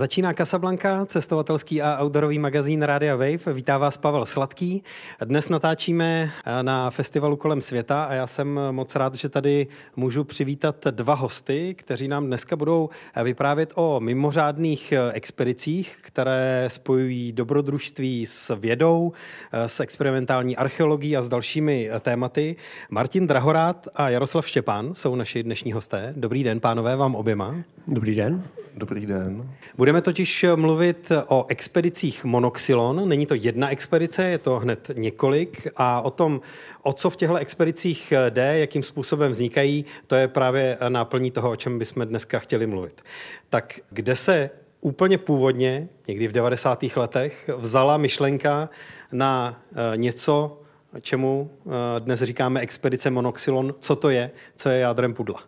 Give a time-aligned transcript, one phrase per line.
[0.00, 3.52] Začíná Casablanca, cestovatelský a outdoorový magazín Rádia Wave.
[3.52, 4.82] Vítá vás Pavel Sladký.
[5.24, 6.30] Dnes natáčíme
[6.62, 9.66] na festivalu kolem světa a já jsem moc rád, že tady
[9.96, 12.88] můžu přivítat dva hosty, kteří nám dneska budou
[13.22, 19.12] vyprávět o mimořádných expedicích, které spojují dobrodružství s vědou,
[19.52, 22.56] s experimentální archeologií a s dalšími tématy.
[22.90, 26.12] Martin Drahorát a Jaroslav Štěpán jsou naši dnešní hosté.
[26.16, 27.54] Dobrý den, pánové, vám oběma.
[27.86, 28.44] Dobrý den.
[28.80, 29.50] Dobrý den.
[29.76, 33.08] Budeme totiž mluvit o expedicích Monoxylon.
[33.08, 35.68] Není to jedna expedice, je to hned několik.
[35.76, 36.40] A o tom,
[36.82, 41.56] o co v těchto expedicích jde, jakým způsobem vznikají, to je právě náplní toho, o
[41.56, 43.02] čem bychom dneska chtěli mluvit.
[43.50, 44.50] Tak kde se
[44.80, 46.84] úplně původně, někdy v 90.
[46.96, 48.68] letech, vzala myšlenka
[49.12, 50.60] na eh, něco,
[51.00, 51.70] čemu eh,
[52.00, 53.74] dnes říkáme expedice Monoxylon.
[53.80, 54.30] Co to je?
[54.56, 55.40] Co je jádrem pudla?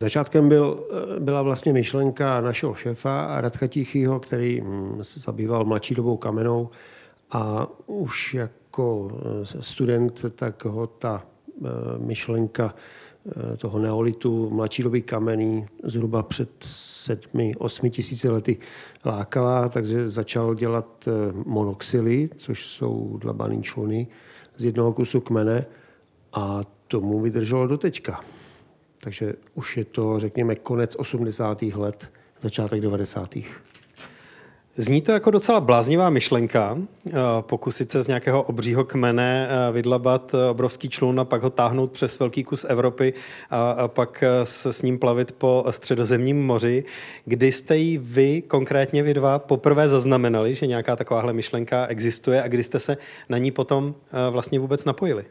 [0.00, 0.86] Začátkem byl,
[1.18, 6.70] byla vlastně myšlenka našeho šéfa Radka Tichýho, který hm, se zabýval mladší dobou kamenou
[7.30, 12.74] a už jako eh, student tak ho ta eh, myšlenka
[13.26, 18.58] eh, toho neolitu, mladší doby kamenný, zhruba před sedmi, osmi tisíci lety
[19.04, 21.08] lákala, takže začal dělat
[21.46, 24.06] monoxily, což jsou dlabaný čluny
[24.56, 25.66] z jednoho kusu kmene
[26.32, 28.35] a tomu vydrželo do teďka.
[29.06, 31.62] Takže už je to, řekněme, konec 80.
[31.62, 33.34] let, začátek 90.
[34.76, 40.34] Zní to jako docela bláznivá myšlenka, eh, pokusit se z nějakého obřího kmene eh, vydlabat
[40.34, 43.14] eh, obrovský člun a pak ho táhnout přes velký kus Evropy
[43.50, 46.84] a, pak se s ním plavit po středozemním moři.
[47.24, 52.48] Kdy jste ji vy, konkrétně vy dva, poprvé zaznamenali, že nějaká takováhle myšlenka existuje a
[52.48, 52.96] kdy jste se
[53.28, 53.94] na ní potom
[54.30, 55.24] vlastně vůbec napojili?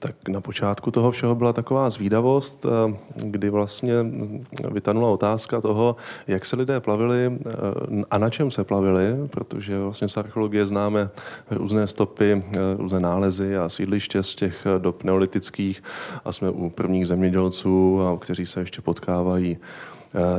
[0.00, 3.94] Tak na počátku toho všeho byla taková zvídavost, eh, kdy vlastně
[4.70, 5.96] vytanula otázka toho,
[6.26, 7.52] jak se lidé plavili eh,
[8.10, 11.10] a na čem se plavili, protože vlastně z archeologie známe
[11.50, 15.82] různé stopy, eh, různé nálezy a sídliště z těch dob neolitických
[16.24, 19.58] a jsme u prvních zemědělců, kteří se ještě potkávají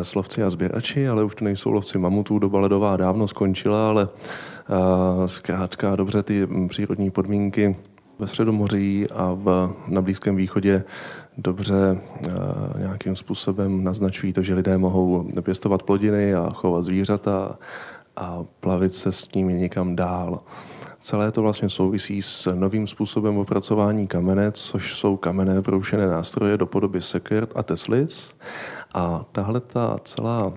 [0.01, 4.07] slovci a sběrači, ale už to nejsou lovci mamutů, doba ledová dávno skončila, ale
[5.25, 7.75] zkrátka dobře ty přírodní podmínky
[8.19, 10.83] ve Středomoří a v, na Blízkém východě
[11.37, 17.59] dobře uh, nějakým způsobem naznačují to, že lidé mohou pěstovat plodiny a chovat zvířata
[18.15, 20.39] a plavit se s nimi někam dál.
[21.01, 26.65] Celé to vlastně souvisí s novým způsobem opracování kamene, což jsou kamenné broušené nástroje do
[26.65, 28.35] podoby seker a teslic.
[28.93, 30.53] A tahle ta celá uh,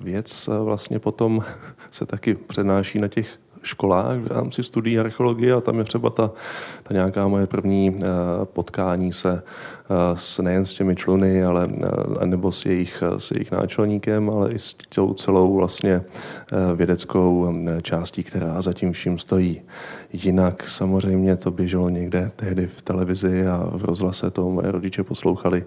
[0.00, 1.44] věc vlastně potom
[1.90, 6.30] se taky přenáší na těch školách v rámci studií archeologie a tam je třeba ta,
[6.82, 8.06] ta nějaká moje první eh,
[8.44, 11.68] potkání se eh, s, nejen s těmi čluny, ale
[12.22, 16.02] eh, nebo s jejich, s jejich náčelníkem, ale i s celou, celou vlastně
[16.74, 19.62] vědeckou částí, která za tím vším stojí.
[20.12, 25.64] Jinak samozřejmě to běželo někde tehdy v televizi a v rozhlase to moje rodiče poslouchali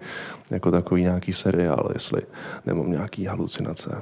[0.52, 2.22] jako takový nějaký seriál, jestli
[2.66, 4.02] nemám nějaký halucinace.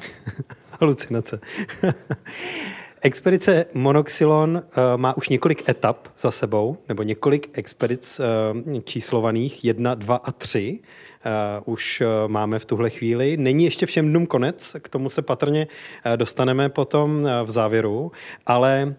[0.80, 1.40] halucinace.
[3.02, 9.94] Expedice Monoxylon uh, má už několik etap za sebou, nebo několik expedic uh, číslovaných, jedna,
[9.94, 10.78] dva a tři.
[11.26, 13.36] Uh, už uh, máme v tuhle chvíli.
[13.36, 15.66] Není ještě všem dnům konec, k tomu se patrně
[16.06, 18.12] uh, dostaneme potom v závěru,
[18.46, 18.94] ale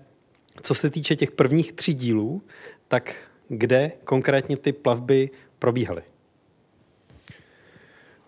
[0.61, 2.41] co se týče těch prvních tří dílů,
[2.87, 3.15] tak
[3.47, 5.29] kde konkrétně ty plavby
[5.59, 6.01] probíhaly?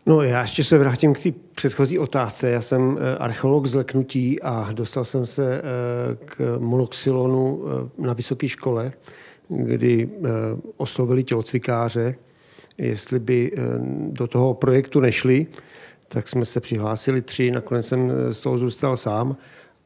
[0.09, 2.49] No já ještě se vrátím k té předchozí otázce.
[2.49, 5.61] Já jsem eh, archeolog z Leknutí a dostal jsem se eh,
[6.25, 8.91] k monoxylonu eh, na vysoké škole,
[9.49, 10.09] kdy
[10.77, 12.15] oslovili tělocvikáře,
[12.77, 13.51] jestli by
[14.09, 15.47] do toho projektu nešli,
[16.07, 19.37] tak jsme se přihlásili tři, nakonec jsem z toho zůstal sám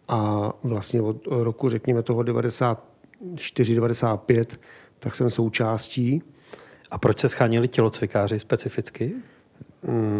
[0.07, 4.45] a vlastně od roku, řekněme toho 94-95,
[4.99, 6.21] tak jsem součástí.
[6.91, 9.13] A proč se schánili tělocvikáři specificky?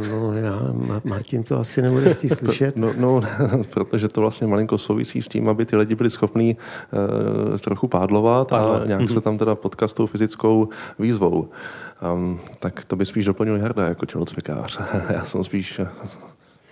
[0.10, 0.60] No já,
[1.04, 2.77] Martin to asi nebude chtít slyšet.
[2.77, 3.21] No, no,
[3.74, 6.57] protože to vlastně malinko souvisí s tím, aby ty lidi byli schopní
[7.51, 8.81] uh, trochu pádlovat Pádle.
[8.81, 9.21] a nějak se mhm.
[9.21, 10.69] tam teda potkat s tou fyzickou
[11.00, 11.50] výzvou.
[12.13, 14.80] Um, tak to by spíš doplnil Jarda jako tělocvikář.
[15.10, 15.88] já jsem spíš uh,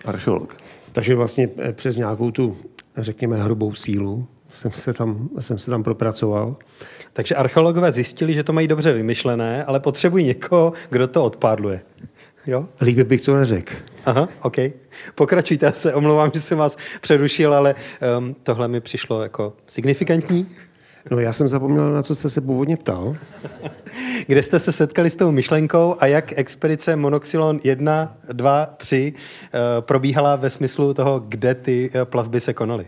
[0.04, 0.54] archeolog.
[0.92, 2.56] Takže vlastně eh, přes nějakou tu,
[2.96, 6.56] řekněme, hrubou sílu jsem se tam, jsem se tam propracoval.
[7.12, 11.80] Takže archeologové zjistili, že to mají dobře vymyšlené, ale potřebují někoho, kdo to odpádluje.
[12.46, 12.68] Jo?
[12.80, 13.72] Líp bych to neřekl.
[14.06, 14.56] Aha, OK.
[15.14, 17.74] Pokračujte, já se omlouvám, že jsem vás přerušil, ale
[18.18, 20.46] um, tohle mi přišlo jako signifikantní.
[21.10, 23.16] No já jsem zapomněl, na co jste se původně ptal.
[24.26, 29.12] Kde jste se setkali s tou myšlenkou a jak expedice Monoxylon 1, 2, 3
[29.80, 32.86] probíhala ve smyslu toho, kde ty eh, plavby se konaly?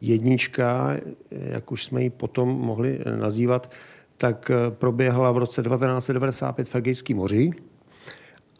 [0.00, 0.96] Jednička,
[1.30, 3.70] jak už jsme ji potom mohli nazývat,
[4.16, 7.52] tak eh, proběhla v roce 1995 v Egejském moři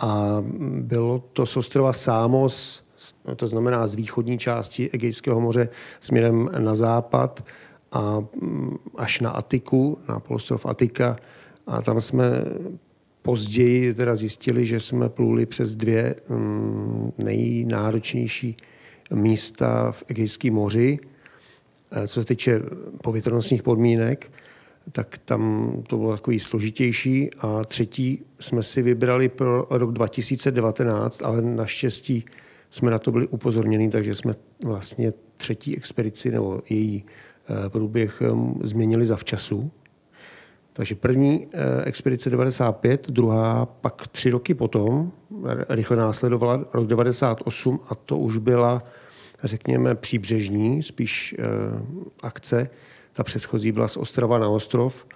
[0.02, 0.44] a
[0.80, 2.84] bylo to z ostrova Sámos,
[3.36, 5.68] to znamená z východní části Egejského moře
[6.00, 7.44] směrem na západ
[7.92, 11.16] a mm, až na Atiku, na polostrov Atika.
[11.66, 12.24] A tam jsme
[13.22, 18.56] později teda zjistili, že jsme pluli přes dvě mm, nejnáročnější
[19.14, 20.98] místa v Egejském moři.
[21.92, 22.60] E, co se týče
[23.02, 24.30] povětrnostních podmínek,
[24.92, 27.30] tak tam to bylo takový složitější.
[27.38, 32.24] A třetí jsme si vybrali pro rok 2019, ale naštěstí
[32.70, 34.34] jsme na to byli upozorněni, takže jsme
[34.64, 38.28] vlastně třetí expedici nebo její eh, průběh eh,
[38.62, 39.70] změnili za včasu.
[40.72, 45.12] Takže první eh, expedice 95, druhá pak tři roky potom,
[45.68, 48.82] rychle následovala rok 98 a to už byla,
[49.44, 51.34] řekněme, příbřežní spíš
[52.22, 52.70] akce,
[53.12, 55.06] ta předchozí byla z ostrova na ostrov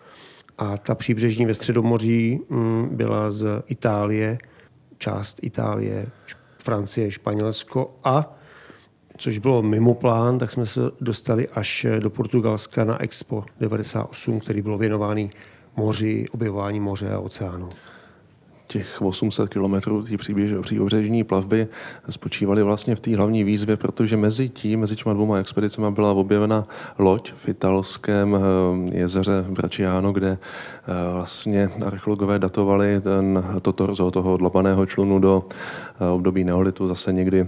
[0.58, 4.38] a ta příbřežní ve Středomoří mm, byla z Itálie,
[4.98, 6.06] část Itálie,
[6.58, 8.36] Francie, Španělsko a
[9.18, 14.62] což bylo mimo plán, tak jsme se dostali až do Portugalska na Expo 98, který
[14.62, 15.30] byl věnovaný
[15.76, 17.68] moři, objevování moře a oceánu
[18.66, 20.16] těch 800 kilometrů té
[20.62, 21.68] příbřežní plavby
[22.10, 26.64] spočívaly vlastně v té hlavní výzvě, protože mezi tím, mezi těma dvouma expedicemi byla objevena
[26.98, 34.36] loď v italském eh, jezeře Braciano, kde eh, vlastně archeologové datovali ten, to torzo toho
[34.36, 35.44] dlabaného člunu do
[36.00, 37.46] eh, období neolitu zase někdy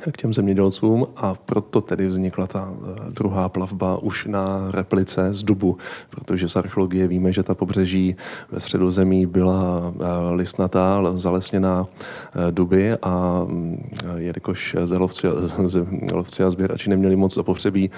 [0.00, 5.42] k těm zemědělcům a proto tedy vznikla ta eh, druhá plavba už na replice z
[5.42, 5.76] dubu,
[6.10, 8.16] protože z archeologie víme, že ta pobřeží
[8.50, 15.26] ve středozemí byla eh, listnatá, zalesněná eh, duby a mm, jelikož zelovci
[16.46, 17.90] a sběrači neměli moc zapotřebí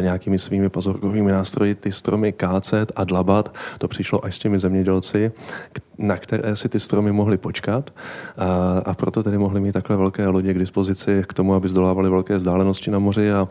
[0.00, 5.32] nějakými svými pozorkovými nástroji ty stromy kácet a dlabat, to přišlo až s těmi zemědělci,
[5.98, 7.90] na které si ty stromy mohly počkat
[8.36, 12.10] a, a proto tedy mohly mít takhle velké lodě k dispozici k tomu, aby zdolávali
[12.10, 13.48] velké vzdálenosti na moři a,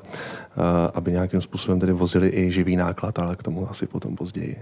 [0.57, 4.57] a aby nějakým způsobem tedy vozili i živý náklad, ale k tomu asi potom později.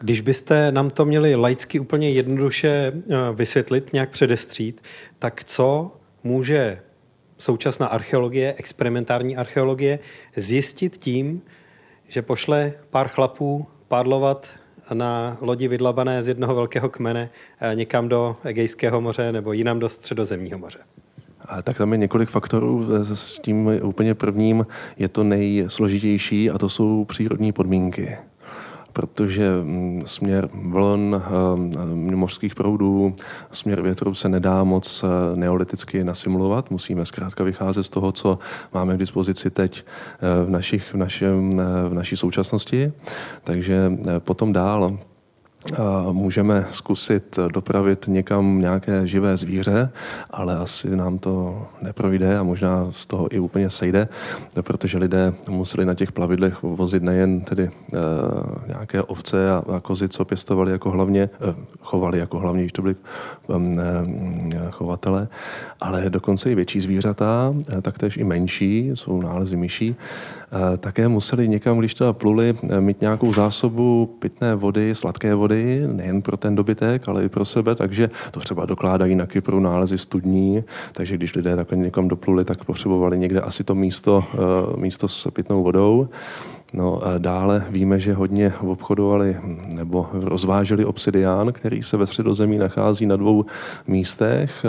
[0.00, 4.82] Když byste nám to měli laicky úplně jednoduše eh, vysvětlit, nějak předestřít,
[5.18, 6.78] tak co může
[7.38, 9.98] současná archeologie, experimentární archeologie,
[10.36, 11.42] zjistit tím,
[12.08, 14.46] že pošle pár chlapů pádlovat
[14.94, 17.30] na lodi vydlabané z jednoho velkého kmene
[17.60, 20.78] eh, někam do Egejského moře nebo jinam do Středozemního moře?
[21.48, 22.86] A tak tam je několik faktorů.
[23.14, 24.66] S tím úplně prvním
[24.98, 28.16] je to nejsložitější a to jsou přírodní podmínky
[28.96, 33.14] protože mm, směr vln, eh, mořských proudů,
[33.52, 36.70] směr větru se nedá moc eh, neoliticky nasimulovat.
[36.70, 38.38] Musíme zkrátka vycházet z toho, co
[38.74, 41.56] máme k dispozici teď eh, v, našich, v, našem,
[41.88, 42.92] v naší současnosti.
[43.44, 44.98] Takže potom dál
[46.12, 49.90] můžeme zkusit dopravit někam nějaké živé zvíře,
[50.30, 54.08] ale asi nám to neprojde a možná z toho i úplně sejde,
[54.62, 57.70] protože lidé museli na těch plavidlech vozit nejen tedy e,
[58.66, 61.28] nějaké ovce a, kozy, co pěstovali jako hlavně, e,
[61.80, 65.28] chovali jako hlavně, když to byli e, chovatele,
[65.80, 69.96] ale dokonce i větší zvířata, taktéž i menší, jsou nálezy myší,
[70.78, 76.22] také museli někam, když teda pluli, mít nějakou zásobu pitné vody, sladké vody, vody, nejen
[76.22, 80.64] pro ten dobytek, ale i pro sebe, takže to třeba dokládají na Kypru nálezy studní,
[80.92, 85.30] takže když lidé takhle někam dopluli, tak potřebovali někde asi to místo, eh, místo s
[85.30, 86.08] pitnou vodou.
[86.74, 89.36] No, dále víme, že hodně obchodovali
[89.74, 93.44] nebo rozváželi obsidián, který se ve středozemí nachází na dvou
[93.86, 94.64] místech.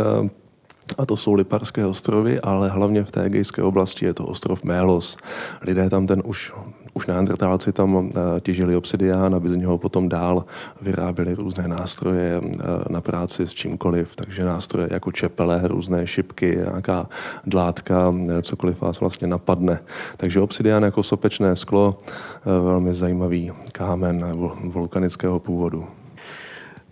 [0.98, 5.17] A to jsou Liparské ostrovy, ale hlavně v té egejské oblasti je to ostrov Mélos.
[5.62, 6.51] Lidé tam ten už
[6.98, 10.46] už neandertálci tam eh, těžili obsidián, aby z něho potom dál
[10.82, 12.58] vyráběli různé nástroje eh,
[12.89, 17.10] na práci s čímkoliv, takže nástroje jako čepele, různé šipky, nějaká
[17.46, 19.79] dlátka, eh, cokoliv vás vlastně napadne.
[20.17, 21.98] Takže obsidián jako sopečné sklo,
[22.46, 24.25] velmi zajímavý kámen
[24.63, 25.86] vulkanického původu.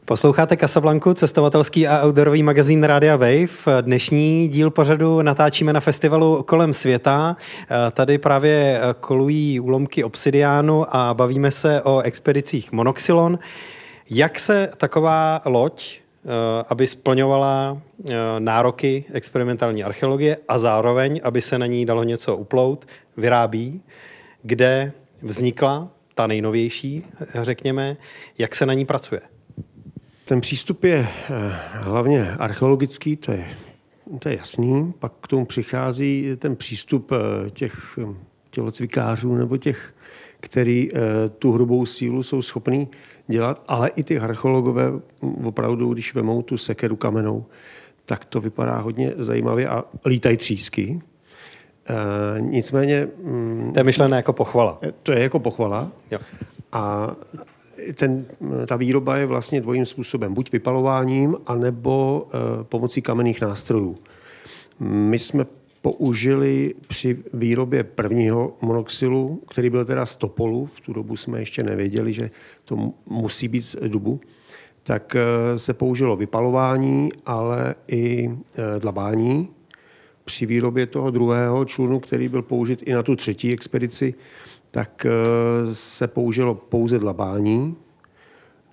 [0.07, 3.81] Posloucháte Casablanku, cestovatelský a outdoorový magazín Rádia Wave.
[3.81, 7.37] Dnešní díl pořadu natáčíme na festivalu kolem světa.
[7.91, 13.39] Tady právě kolují úlomky obsidiánu a bavíme se o expedicích Monoxylon.
[14.09, 15.99] Jak se taková loď,
[16.69, 17.77] aby splňovala
[18.39, 22.85] nároky experimentální archeologie a zároveň, aby se na ní dalo něco uplout,
[23.17, 23.81] vyrábí,
[24.43, 27.05] kde vznikla ta nejnovější,
[27.41, 27.97] řekněme.
[28.37, 29.21] Jak se na ní pracuje?
[30.25, 31.07] Ten přístup je
[31.73, 33.45] hlavně archeologický, to je,
[34.19, 34.93] to je jasný.
[34.99, 37.11] Pak k tomu přichází ten přístup
[37.51, 37.99] těch
[38.49, 39.93] tělocvikářů nebo těch,
[40.39, 40.89] který
[41.39, 42.87] tu hrubou sílu jsou schopní
[43.27, 44.91] dělat, ale i ty archeologové
[45.43, 47.45] opravdu, když vemou tu sekeru kamenou,
[48.05, 51.01] tak to vypadá hodně zajímavě a lítají třísky.
[51.89, 53.07] E, nicméně...
[53.23, 54.79] Mm, to je myšlené jako pochvala.
[54.81, 55.91] Eh, to je jako pochvala.
[56.11, 56.19] Jo.
[56.71, 57.15] A
[57.93, 58.25] ten,
[58.67, 60.33] ta výroba je vlastně dvojím způsobem.
[60.33, 63.97] Buď vypalováním, anebo e, pomocí kamenných nástrojů.
[64.79, 65.45] My jsme
[65.91, 71.63] použili při výrobě prvního monoxilu, který byl teda z topolu, v tu dobu jsme ještě
[71.63, 72.31] nevěděli, že
[72.65, 74.19] to musí být z dubu,
[74.83, 79.49] tak eh, se použilo vypalování, ale i eh, dlabání.
[80.25, 84.13] Při výrobě toho druhého člunu, který byl použit i na tu třetí expedici,
[84.75, 87.75] tak eh, se použilo pouze dlabání.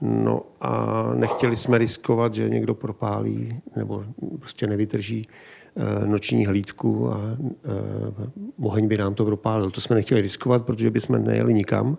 [0.00, 4.04] No a nechtěli jsme riskovat, že někdo propálí nebo
[4.38, 5.22] prostě nevydrží
[6.06, 7.20] noční hlídku a
[8.62, 9.70] oheň by nám to propálil.
[9.70, 11.98] To jsme nechtěli riskovat, protože bychom nejeli nikam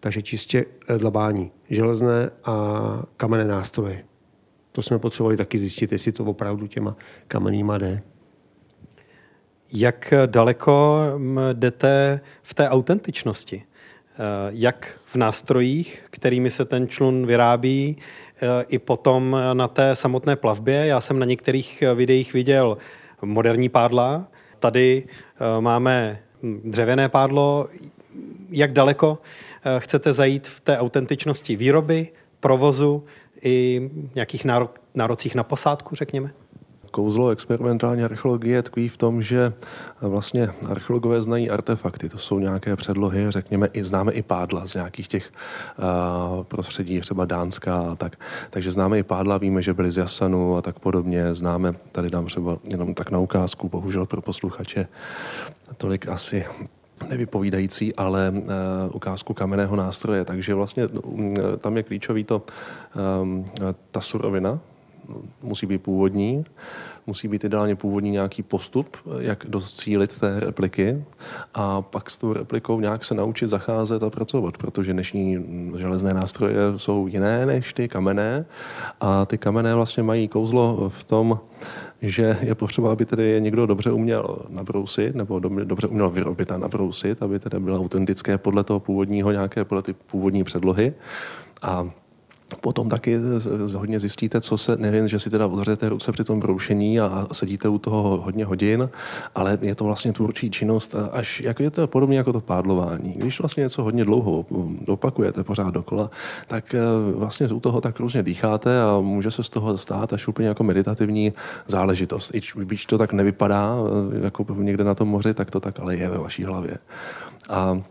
[0.00, 4.04] takže čistě eh, dlabání železné a kamenné nástroje.
[4.72, 6.96] To jsme potřebovali taky zjistit, jestli to opravdu těma
[7.28, 8.02] kamennýma jde.
[9.72, 13.62] Jak daleko mm, jdete v té autentičnosti?
[13.62, 14.18] Eh,
[14.50, 17.96] jak v nástrojích, kterými se ten člun vyrábí,
[18.36, 20.86] eh, i potom na té samotné plavbě.
[20.86, 22.78] Já jsem na některých videích viděl
[23.22, 24.28] moderní pádla.
[24.58, 25.04] Tady
[25.60, 27.68] máme hm, dřevěné pádlo.
[28.50, 29.18] Jak daleko
[29.66, 32.08] Eh, chcete zajít v té autentičnosti výroby,
[32.40, 33.04] provozu
[33.42, 34.46] i nějakých
[34.94, 36.30] nárocích na posádku, řekněme?
[36.96, 39.52] Kouzlo experimentální archeologie tkví v tom, že
[40.00, 42.08] vlastně archeologové znají artefakty.
[42.08, 45.32] To jsou nějaké předlohy, řekněme, i známe i pádla z nějakých těch
[45.78, 48.16] uh, prostředí, třeba Dánska a tak.
[48.50, 51.34] Takže známe i pádla, víme, že byly z Jasanu a tak podobně.
[51.34, 54.88] Známe, tady dám třeba jenom tak na ukázku, bohužel pro posluchače
[55.76, 56.44] tolik asi
[57.08, 58.46] nevypovídající, ale uh,
[58.92, 60.24] ukázku kamenného nástroje.
[60.24, 62.42] Takže vlastně uh, tam je klíčový to,
[63.22, 63.44] um,
[63.90, 64.58] ta surovina,
[65.42, 66.44] musí být původní,
[67.06, 71.04] musí být ideálně původní nějaký postup, jak docílit té repliky
[71.54, 75.38] a pak s tou replikou nějak se naučit zacházet a pracovat, protože dnešní
[75.76, 78.46] železné nástroje jsou jiné než ty kamenné
[79.00, 81.40] a ty kamenné vlastně mají kouzlo v tom,
[82.02, 87.22] že je potřeba, aby tedy někdo dobře uměl nabrousit, nebo dobře uměl vyrobit a nabrousit,
[87.22, 90.94] aby tedy bylo autentické podle toho původního, nějaké podle ty původní předlohy.
[91.62, 91.90] A
[92.60, 93.18] Potom taky
[93.76, 97.68] hodně zjistíte, co se, nevím, že si teda odřete ruce při tom broušení a sedíte
[97.68, 98.90] u toho hodně hodin,
[99.34, 103.12] ale je to vlastně tvůrčí činnost, až jako je to podobně jako to pádlování.
[103.16, 104.46] Když vlastně něco hodně dlouho
[104.88, 106.10] opakujete pořád dokola,
[106.46, 106.80] tak eh,
[107.14, 110.64] vlastně u toho tak různě dýcháte a může se z toho stát až úplně jako
[110.64, 111.32] meditativní
[111.68, 112.34] záležitost.
[112.34, 113.76] I když to tak nevypadá,
[114.16, 116.78] eh, jako někde na tom moři, tak to tak ale je ve vaší hlavě.
[117.48, 117.82] A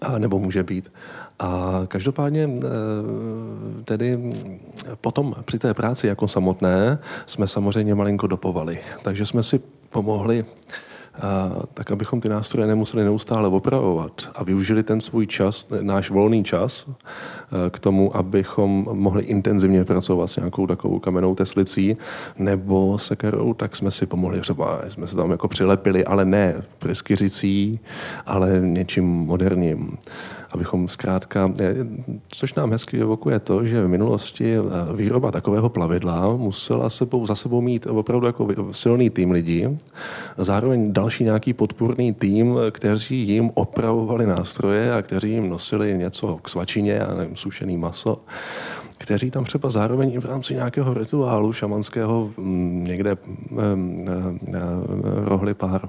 [0.00, 0.92] a nebo může být.
[1.38, 4.32] A každopádně eh, tedy
[5.00, 8.78] potom při té práci jako samotné jsme samozřejmě malinko dopovali.
[9.02, 9.60] Takže jsme si
[9.90, 10.44] pomohli
[11.74, 16.86] tak abychom ty nástroje nemuseli neustále opravovat a využili ten svůj čas, náš volný čas
[17.70, 21.96] k tomu, abychom mohli intenzivně pracovat s nějakou takovou kamennou teslicí
[22.38, 27.80] nebo sekerou, tak jsme si pomohli třeba, jsme se tam jako přilepili, ale ne pryskyřicí,
[28.26, 29.96] ale něčím moderním.
[30.52, 31.52] Abychom zkrátka,
[32.28, 37.34] což nám hezky evokuje to, že v minulosti eh, výroba takového plavidla musela sebou, za
[37.34, 39.78] sebou mít opravdu jako silný tým lidí,
[40.38, 46.48] zároveň další nějaký podpůrný tým, kteří jim opravovali nástroje a kteří jim nosili něco k
[46.48, 48.24] svačině a nevím, sušený maso
[48.98, 53.16] kteří tam třeba zároveň i v rámci nějakého rituálu šamanského mm, někde
[55.24, 55.88] rohli pár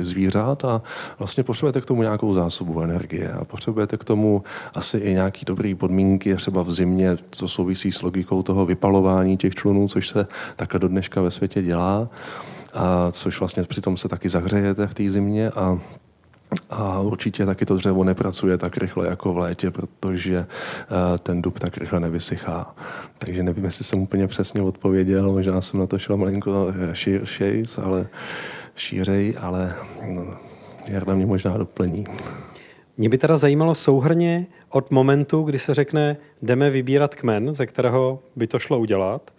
[0.00, 0.82] zvířat a
[1.18, 4.42] vlastně potřebujete k tomu nějakou zásobu energie a potřebujete k tomu
[4.74, 9.54] asi i nějaký dobrý podmínky, třeba v zimě, co souvisí s logikou toho vypalování těch
[9.54, 12.08] člunů, což se takhle do dneška ve světě dělá,
[12.72, 15.78] a což vlastně přitom se taky zahřejete v té zimě a
[16.70, 21.58] a určitě taky to dřevo nepracuje tak rychle jako v létě, protože eh, ten dub
[21.58, 22.74] tak rychle nevysychá.
[23.18, 27.64] Takže nevím, jestli jsem úplně přesně odpověděl, možná jsem na to šel malinko eh, šířej,
[27.82, 28.06] ale
[28.76, 29.74] šířej, ale
[30.08, 30.36] no,
[30.88, 32.04] Jarda mě možná doplní.
[32.96, 38.18] Mě by teda zajímalo souhrně od momentu, kdy se řekne, jdeme vybírat kmen, ze kterého
[38.36, 39.30] by to šlo udělat,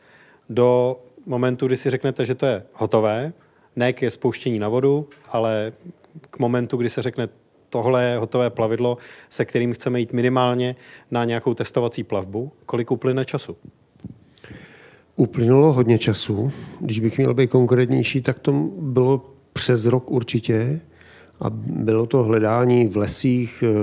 [0.49, 3.33] do momentu, kdy si řeknete, že to je hotové,
[3.75, 5.73] ne k je spouštění na vodu, ale
[6.21, 7.29] k momentu, kdy se řekne,
[7.69, 8.97] tohle je hotové plavidlo,
[9.29, 10.75] se kterým chceme jít minimálně
[11.11, 12.51] na nějakou testovací plavbu.
[12.65, 13.57] Kolik uplyne času?
[15.15, 16.51] Uplynulo hodně času.
[16.79, 20.81] Když bych měl být konkrétnější, tak to bylo přes rok určitě.
[21.39, 23.73] A bylo to hledání v lesích, eh,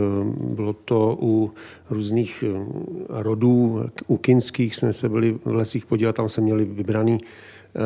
[0.54, 1.50] bylo to u
[1.90, 2.64] různých eh,
[3.08, 7.80] rodů, u kinských jsme se byli v lesích podívat, tam se měli vybraný eh,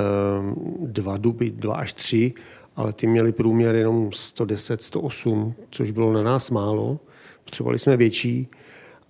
[0.80, 2.32] dva duby, dva až tři,
[2.76, 6.98] ale ty měli průměr jenom 110, 108, což bylo na nás málo.
[7.44, 8.48] Potřebovali jsme větší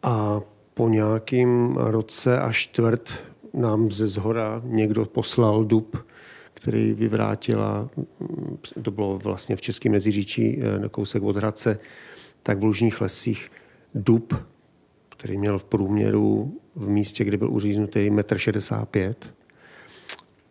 [0.02, 0.40] a
[0.75, 5.96] po nějakým roce a čtvrt nám ze zhora někdo poslal dub,
[6.64, 7.90] který vyvrátila,
[8.83, 11.78] to bylo vlastně v Českém Meziříčí, eh, na kousek od Hradce,
[12.42, 13.50] tak v Lužních lesích
[13.94, 14.35] dub,
[15.09, 19.33] který měl v průměru v místě, kde byl uříznutý 1,65 m.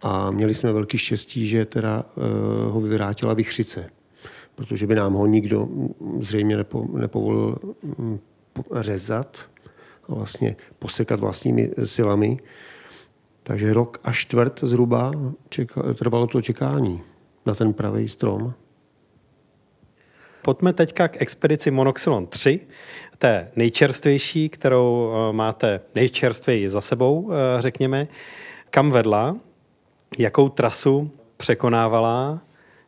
[0.02, 2.24] A měli jsme velký štěstí, že teda uh,
[2.74, 3.90] ho vyvrátila vychřice,
[4.56, 5.68] protože by nám ho nikdo
[6.20, 7.58] zřejmě nepo, nepovolil
[7.98, 8.20] um,
[8.72, 9.50] řezat
[10.10, 12.38] a vlastně posekat vlastními silami.
[13.44, 15.12] Takže rok a čtvrt zhruba
[15.50, 17.02] čeka, trvalo to čekání
[17.46, 18.54] na ten pravý strom.
[20.42, 22.60] Pojďme teďka k expedici Monoxylon 3,
[23.18, 28.08] té nejčerstvější, kterou eh, máte nejčerstvěji za sebou, eh, řekněme.
[28.70, 29.36] Kam vedla,
[30.18, 32.42] jakou trasu překonávala,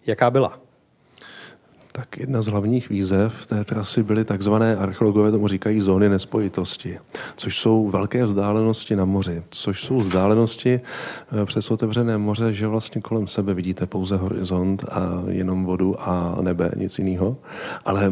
[0.06, 0.65] jaká byla?
[1.96, 7.00] Tak jedna z hlavních výzev té trasy byly takzvané, archeologové tomu říkají, zóny nespojitosti,
[7.36, 10.80] což jsou velké vzdálenosti na moři, což jsou vzdálenosti
[11.42, 16.38] eh, přes otevřené moře, že vlastně kolem sebe vidíte pouze horizont a jenom vodu a
[16.42, 17.38] nebe, nic jiného.
[17.86, 18.12] Ale e,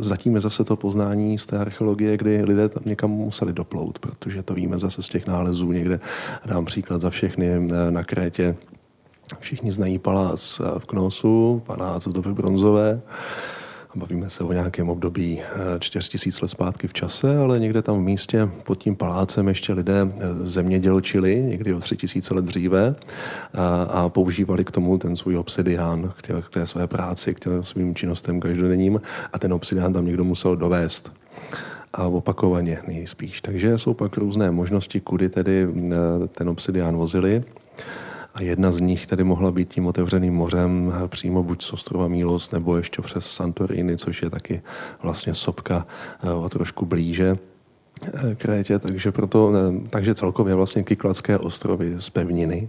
[0.00, 4.42] zatím je zase to poznání z té archeologie, kdy lidé tam někam museli doplout, protože
[4.42, 6.00] to víme zase z těch nálezů někde.
[6.46, 8.56] Dám příklad za všechny eh, na Krétě
[9.38, 13.00] Všichni znají palác v Knosu, palác z doby bronzové.
[13.94, 15.42] Bavíme se o nějakém období
[15.78, 19.72] 4000 eh, let zpátky v čase, ale někde tam v místě pod tím palácem ještě
[19.72, 22.94] lidé eh, zemědělčili, někdy o 3000 let dříve,
[23.54, 27.40] a, a používali k tomu ten svůj obsidián, k té, k té své práci, k
[27.40, 29.00] těm svým činnostem každodenním
[29.32, 31.12] a ten obsidián tam někdo musel dovést
[31.92, 33.40] a opakovaně nejspíš.
[33.40, 35.96] Takže jsou pak různé možnosti, kudy tedy eh,
[36.28, 37.42] ten obsidián vozili.
[38.34, 42.50] A jedna z nich tedy mohla být tím otevřeným mořem přímo buď z ostrova Mílos
[42.50, 44.62] nebo ještě přes Santorini, což je taky
[45.02, 45.86] vlastně sopka
[46.24, 47.36] eh, o trošku blíže.
[48.36, 49.52] Krétě, takže, proto,
[49.90, 52.68] takže celkově vlastně Kykladské ostrovy z pevniny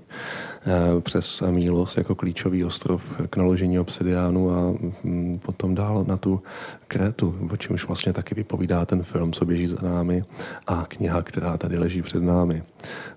[0.66, 6.42] eh, přes Mílos jako klíčový ostrov k naložení obsidiánu a mm, potom dál na tu
[6.88, 10.24] Krétu, o čemž vlastně taky vypovídá ten film, co běží za námi
[10.68, 12.64] a kniha, která tady leží před námi.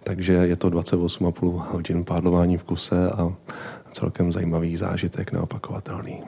[0.02, 3.32] Takže je to 28,5 hodin pádlování v kuse a
[3.92, 6.22] celkem zajímavý zážitek, neopakovatelný.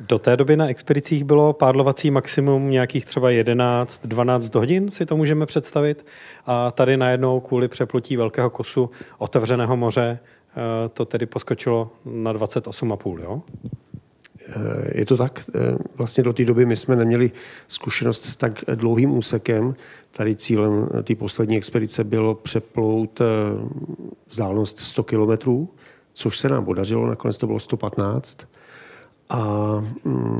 [0.00, 5.46] Do té doby na expedicích bylo pádlovací maximum nějakých třeba 11-12 hodin, si to můžeme
[5.46, 6.06] představit.
[6.46, 10.18] A tady najednou kvůli přeplutí velkého kosu otevřeného moře
[10.56, 13.42] eh, to tedy poskočilo na 28,5, jo?
[14.48, 15.44] Eh, je to tak.
[15.54, 15.58] Eh,
[15.96, 17.30] vlastně do té doby my jsme neměli
[17.68, 19.74] zkušenost s tak dlouhým úsekem.
[20.10, 23.20] Tady cílem té poslední expedice bylo přeplout
[24.28, 25.68] vzdálenost 100 kilometrů,
[26.12, 28.46] což se nám podařilo, nakonec to bylo 115
[29.28, 30.38] a mm,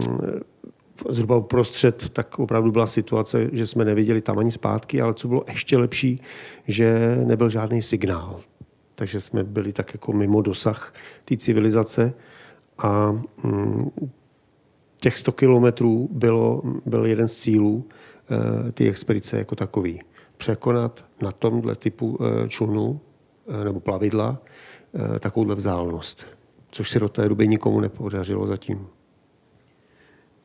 [1.09, 5.44] zhruba uprostřed tak opravdu byla situace, že jsme neviděli tam ani zpátky, ale co bylo
[5.49, 6.20] ještě lepší,
[6.68, 8.40] že nebyl žádný signál.
[8.94, 10.94] Takže jsme byli tak jako mimo dosah
[11.25, 12.14] té civilizace
[12.79, 13.90] a mm,
[14.97, 17.85] těch 100 kilometrů bylo, byl jeden z cílů
[18.68, 20.01] e, ty expedice jako takový.
[20.37, 23.01] Překonat na tomhle typu e, člunu
[23.49, 24.38] e, nebo plavidla
[25.20, 26.27] takovouhle vzdálenost
[26.75, 28.87] což se do té doby nikomu nepodařilo zatím.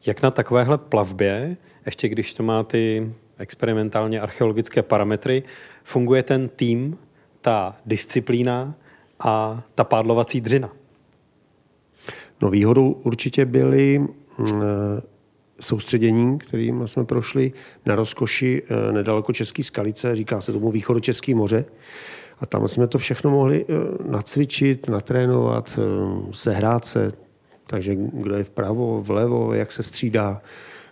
[0.06, 5.44] Jak na takovéhle plavbě, ještě když to má ty experimentálně archeologické parametry,
[5.84, 6.98] funguje ten tým,
[7.42, 8.74] ta disciplína
[9.20, 10.70] a ta pádlovací dřina?
[12.42, 14.08] No výhodou určitě byly mm,
[15.60, 17.52] soustředění, kterým jsme prošli
[17.86, 21.66] na rozkoši eh, nedaleko České skalice, říká se tomu východočeský moře.
[22.42, 23.74] A tam jsme to všechno mohli eh,
[24.12, 25.82] nacvičit, natrénovat, eh,
[26.32, 27.14] sehrát se.
[27.68, 30.42] Takže kdo je vpravo, vlevo, jak se střídá,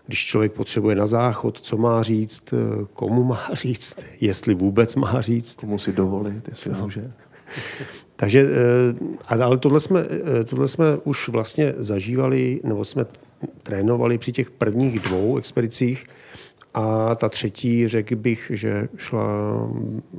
[0.07, 5.21] když člověk potřebuje na záchod, co má říct, eh, komu má říct, jestli vůbec má
[5.21, 5.55] říct.
[5.55, 6.81] Komu si dovolit, jestli no.
[6.81, 7.11] může.
[8.15, 8.49] Takže,
[9.27, 10.05] ale tohle jsme,
[10.45, 13.05] tohle jsme už vlastně zažívali, nebo jsme
[13.63, 16.05] trénovali při těch prvních dvou expedicích,
[16.73, 19.27] a ta třetí, řekl bych, že šla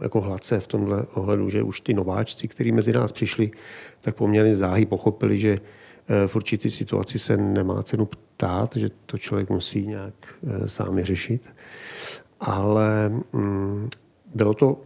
[0.02, 3.50] jako hladce v tomhle ohledu, že už ty nováčci, kteří mezi nás přišli,
[4.00, 5.60] tak poměrně záhy pochopili, že
[6.26, 10.14] v určité situaci se nemá cenu ptát, že to člověk musí nějak
[10.66, 11.52] sám řešit.
[12.40, 13.88] Ale mm,
[14.34, 14.80] bylo to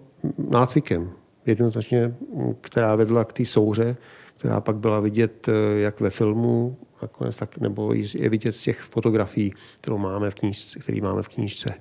[0.50, 1.10] nácvikem,
[1.46, 2.14] jednoznačně,
[2.60, 3.96] která vedla k té souře,
[4.36, 9.54] která pak byla vidět jak ve filmu, nakonec tak, nebo je vidět z těch fotografií,
[9.80, 11.74] kterou máme v knížce, který máme v knížce.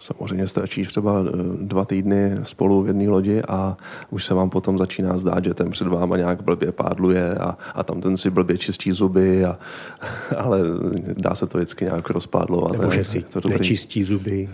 [0.00, 3.76] Samozřejmě stačí třeba eh, dva týdny spolu v jedné lodi a
[4.10, 7.82] už se vám potom začíná zdát, že ten před váma nějak blbě pádluje a, a
[7.82, 9.58] tam ten si blbě čistí zuby, a,
[10.36, 10.60] ale
[11.16, 12.72] dá se to vždycky nějak rozpádlovat.
[12.72, 14.48] Nebo že si to nečistí zuby.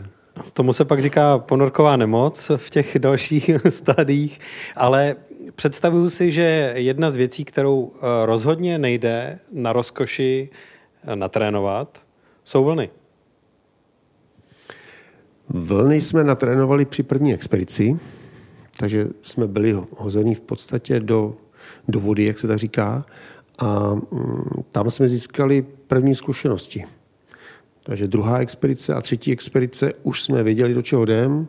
[0.53, 4.41] Tomu se pak říká ponorková nemoc v těch dalších stádích,
[4.77, 5.17] ale
[5.55, 10.49] představuju si, že jedna z věcí, kterou eh, rozhodně nejde na rozkoši
[11.05, 11.99] eh, natrénovat,
[12.45, 12.91] jsou vlny.
[15.49, 17.99] Vlny jsme natrénovali při první expedici,
[18.77, 21.35] takže jsme byli hození v podstatě do,
[21.89, 23.05] do vody, jak se tak říká,
[23.59, 26.85] a mm, tam jsme získali první zkušenosti.
[27.83, 31.49] Takže druhá expedice a třetí expedice už jsme věděli, do čeho jdem.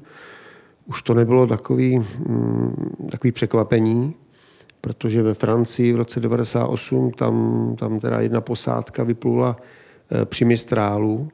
[0.86, 4.14] Už to nebylo takový, mm, takový překvapení,
[4.82, 9.58] protože ve Francii v roce 98 tam, tam teda jedna posádka vyplula
[10.12, 11.30] eh, při Mistrálu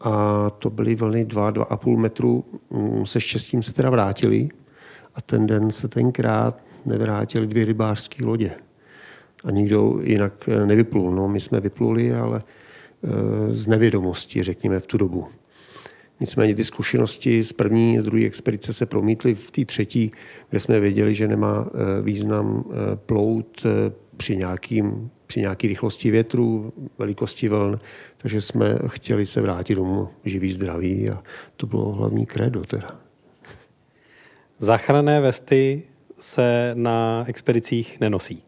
[0.00, 2.44] a to byly vlny 2-2,5 metru.
[2.70, 4.48] Mm, se štěstím se teda vrátili
[5.14, 8.50] a ten den se tenkrát nevrátili dvě rybářské lodě.
[9.44, 11.10] A nikdo jinak eh, nevyplul.
[11.10, 12.42] No, my jsme vypluli, ale
[13.04, 13.08] eh,
[13.54, 15.26] z nevědomosti, řekněme, v tu dobu.
[16.20, 20.12] Nicméně ty zkušenosti z první, z druhé expedice se promítly v té třetí,
[20.50, 22.64] kde jsme věděli, že nemá eh, význam
[23.06, 23.66] plout
[24.16, 27.78] při nějakým při nějaké rychlosti větru, velikosti vln,
[28.16, 31.22] takže jsme chtěli se vrátit domů živý, zdraví a
[31.56, 33.00] to bylo hlavní kredo teda.
[34.58, 35.82] Záchranné vesty
[36.20, 38.42] se na expedicích nenosí.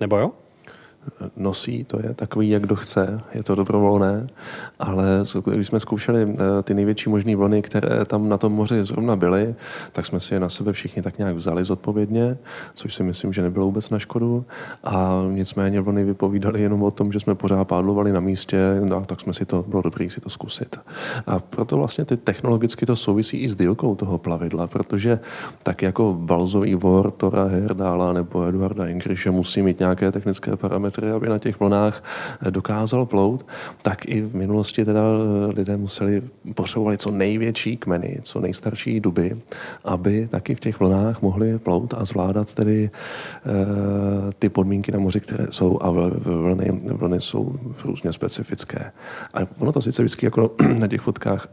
[0.00, 0.32] Nebo jo?
[1.36, 4.26] Nosí, to je takový, jak kdo chce, je to dobrovolné,
[4.78, 5.04] ale
[5.54, 9.54] když jsme zkoušeli eh, ty největší možné vlny, které tam na tom moři zrovna byly,
[9.92, 12.38] tak jsme si je na sebe všichni tak nějak vzali zodpovědně,
[12.74, 14.44] což si myslím, že nebylo vůbec na škodu.
[14.84, 19.20] A nicméně vlny vypovídaly jenom o tom, že jsme pořád pádlovali na místě, no, tak
[19.20, 20.76] jsme si to, bylo dobré si to zkusit.
[21.26, 25.20] A proto vlastně ty technologicky to souvisí i s dílkou toho plavidla, protože
[25.62, 31.10] tak jako balzový vor Tora Herdála nebo Eduarda Ingriše musí mít nějaké technické parametry, kilometry,
[31.10, 32.04] aby na těch vlnách
[32.46, 33.46] eh, dokázal plout,
[33.82, 36.22] tak i v minulosti teda eh, lidé museli
[36.54, 39.40] potřebovali co největší kmeny, co nejstarší duby,
[39.84, 42.90] aby taky v těch vlnách mohli plout a zvládat tedy e,
[44.38, 48.92] ty podmínky na moři, které jsou a vlny, vlny jsou různě specifické.
[49.34, 51.48] A ono to sice vždycky jako na těch fotkách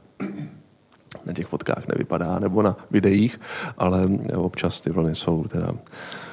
[1.25, 3.39] na těch fotkách nevypadá, nebo na videích,
[3.77, 6.24] ale občas ty vlny jsou teda Eh,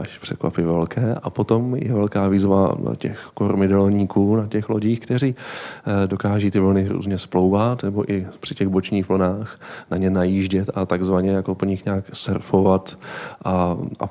[0.00, 1.14] až překvapivě velké.
[1.22, 6.88] A potom je velká výzva těch kormidelníků, na těch lodích, kteří eh, dokáží ty vlny
[6.88, 11.64] různě splouvat, nebo i při těch bočních vlnách na ně najíždět a takzvaně jako po
[11.64, 12.98] nich nějak surfovat
[13.44, 14.08] a, a,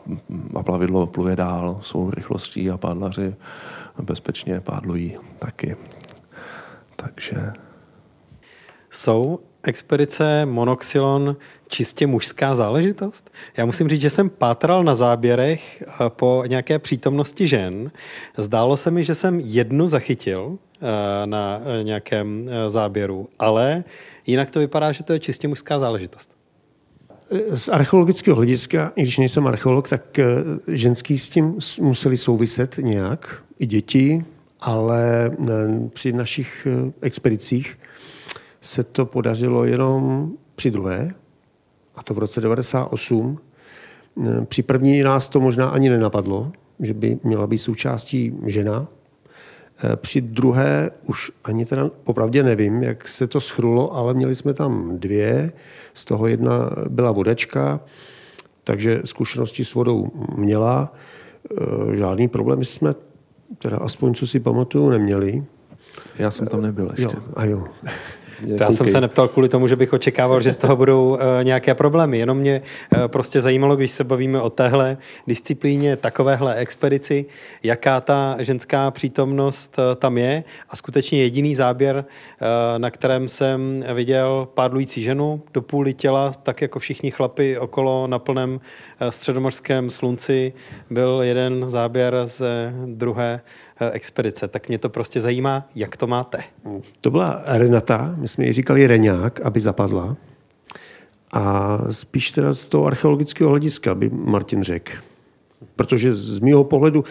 [0.55, 3.35] a plavidlo pluje dál svou rychlostí a pádlaři
[4.01, 5.75] bezpečně pádlují taky.
[6.95, 7.53] Takže...
[8.93, 11.35] Jsou expedice Monoxylon
[11.71, 13.31] čistě mužská záležitost?
[13.57, 17.91] Já musím říct, že jsem pátral na záběrech eh, po nějaké přítomnosti žen.
[18.37, 23.83] Zdálo se mi, že jsem jednu zachytil eh, na eh, nějakém záběru, ale
[24.27, 26.29] jinak to vypadá, že to je čistě mužská záležitost.
[27.53, 30.19] Z archeologického hlediska, i když nejsem archeolog, tak
[30.67, 34.25] ženský s tím museli souviset nějak, i děti,
[34.59, 35.31] ale
[35.93, 36.67] při našich
[37.01, 37.77] expedicích
[38.61, 41.13] se to podařilo jenom při druhé,
[41.95, 43.39] a to v roce 98.
[44.25, 48.87] Eh, při první nás to možná ani nenapadlo, že by měla být součástí žena.
[49.83, 54.53] Eh, při druhé už ani teda popravdě nevím, jak se to schrulo, ale měli jsme
[54.53, 55.51] tam dvě,
[55.93, 57.79] z toho jedna byla vodečka,
[58.63, 60.93] takže zkušenosti s vodou měla.
[61.51, 62.93] Eh, žádný problém jsme,
[63.57, 65.43] teda aspoň co si pamatuju, neměli.
[66.19, 67.03] Já jsem tam nebyl ještě.
[67.03, 67.67] Jo, a jo.
[68.57, 71.19] To já jsem se neptal kvůli tomu, že bych očekával, že z toho budou uh,
[71.43, 72.17] nějaké problémy.
[72.17, 77.25] Jenom mě uh, prostě zajímalo, když se bavíme o téhle disciplíně, takovéhle expedici,
[77.63, 80.43] jaká ta ženská přítomnost tam je.
[80.69, 82.05] A skutečně jediný záběr,
[82.77, 88.19] na kterém jsem viděl pádlující ženu do půly těla, tak jako všichni chlapi okolo na
[88.19, 88.59] plném
[89.09, 90.53] středomorském slunci,
[90.89, 96.43] byl jeden záběr ze druhé Eh, expedice, tak mě to prostě zajímá, jak to máte.
[97.01, 100.17] To byla Renata, my jsme ji říkali Reňák, aby zapadla.
[101.33, 104.91] A spíš teda z toho archeologického hlediska by Martin řekl.
[105.75, 107.03] Protože z mého pohledu,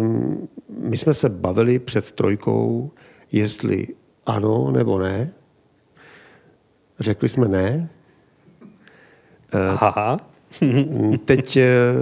[0.00, 2.90] um, my jsme se bavili před trojkou,
[3.32, 3.88] jestli
[4.26, 5.32] ano nebo ne.
[7.00, 7.88] Řekli jsme ne.
[9.52, 10.16] Aha.
[11.24, 11.94] Teď, eh,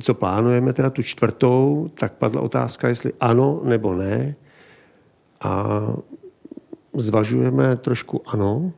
[0.00, 4.34] co plánujeme, teda tu čtvrtou, tak padla otázka, jestli ano nebo ne.
[5.40, 5.80] A
[6.96, 8.72] zvažujeme trošku ano.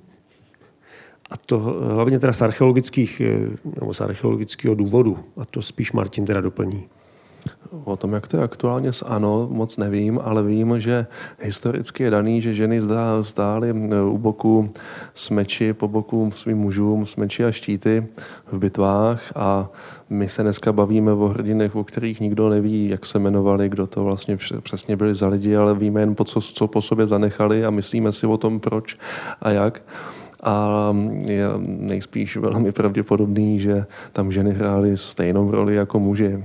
[1.30, 1.58] A to
[1.92, 5.18] hlavně teda z archeologických, eh, nebo z archeologického důvodu.
[5.36, 6.88] A to spíš Martin teda doplní.
[7.84, 11.06] O tom, jak to je aktuálně s ANO, moc nevím, ale vím, že
[11.40, 14.66] historicky je daný, že ženy zdá, zdály e, u boku
[15.14, 18.06] smeči, po boku svým mužům smeči a štíty
[18.52, 19.68] v bitvách a
[20.10, 24.04] my se dneska bavíme o hrdinech, o kterých nikdo neví, jak se jmenovali, kdo to
[24.04, 27.70] vlastně přesně byli za lidi, ale víme jen, po co, co po sobě zanechali a
[27.70, 28.96] myslíme si o tom, proč
[29.40, 29.82] a jak
[30.42, 36.44] a je nejspíš velmi pravděpodobný, že tam ženy hrály stejnou roli jako muži.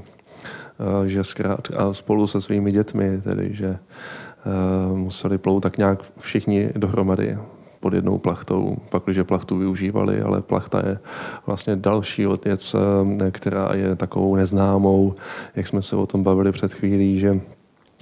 [0.80, 6.00] Eh, že zkrát, a spolu se svými dětmi, tedy, že eh, museli plout tak nějak
[6.20, 7.38] všichni dohromady
[7.80, 11.00] pod jednou plachtou, pakliže plachtu využívali, ale plachta je
[11.46, 15.16] vlastně další věc, eh, která je takovou neznámou,
[15.56, 17.40] jak jsme se o tom bavili před chvílí, že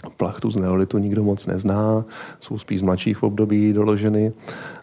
[0.09, 2.05] plachtu z neolitu nikdo moc nezná,
[2.39, 4.31] jsou spíš z mladších období doloženy,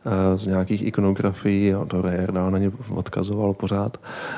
[0.06, 3.96] eh, z nějakých ikonografií, a to Rejerdal na ně odkazoval pořád,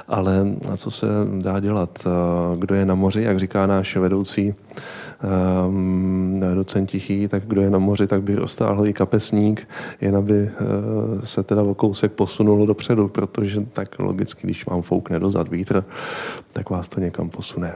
[0.08, 1.06] ale co se
[1.38, 2.06] dá dělat?
[2.06, 4.54] Eh, kdo je na moři, jak říká náš vedoucí
[5.66, 9.68] um, docent Tichý, tak kdo je na moři, tak by roztáhl i kapesník,
[10.00, 10.50] jen aby
[11.24, 15.84] se teda o kousek posunulo dopředu, protože tak logicky, když vám foukne dozad vítr,
[16.52, 17.74] tak vás to někam posune.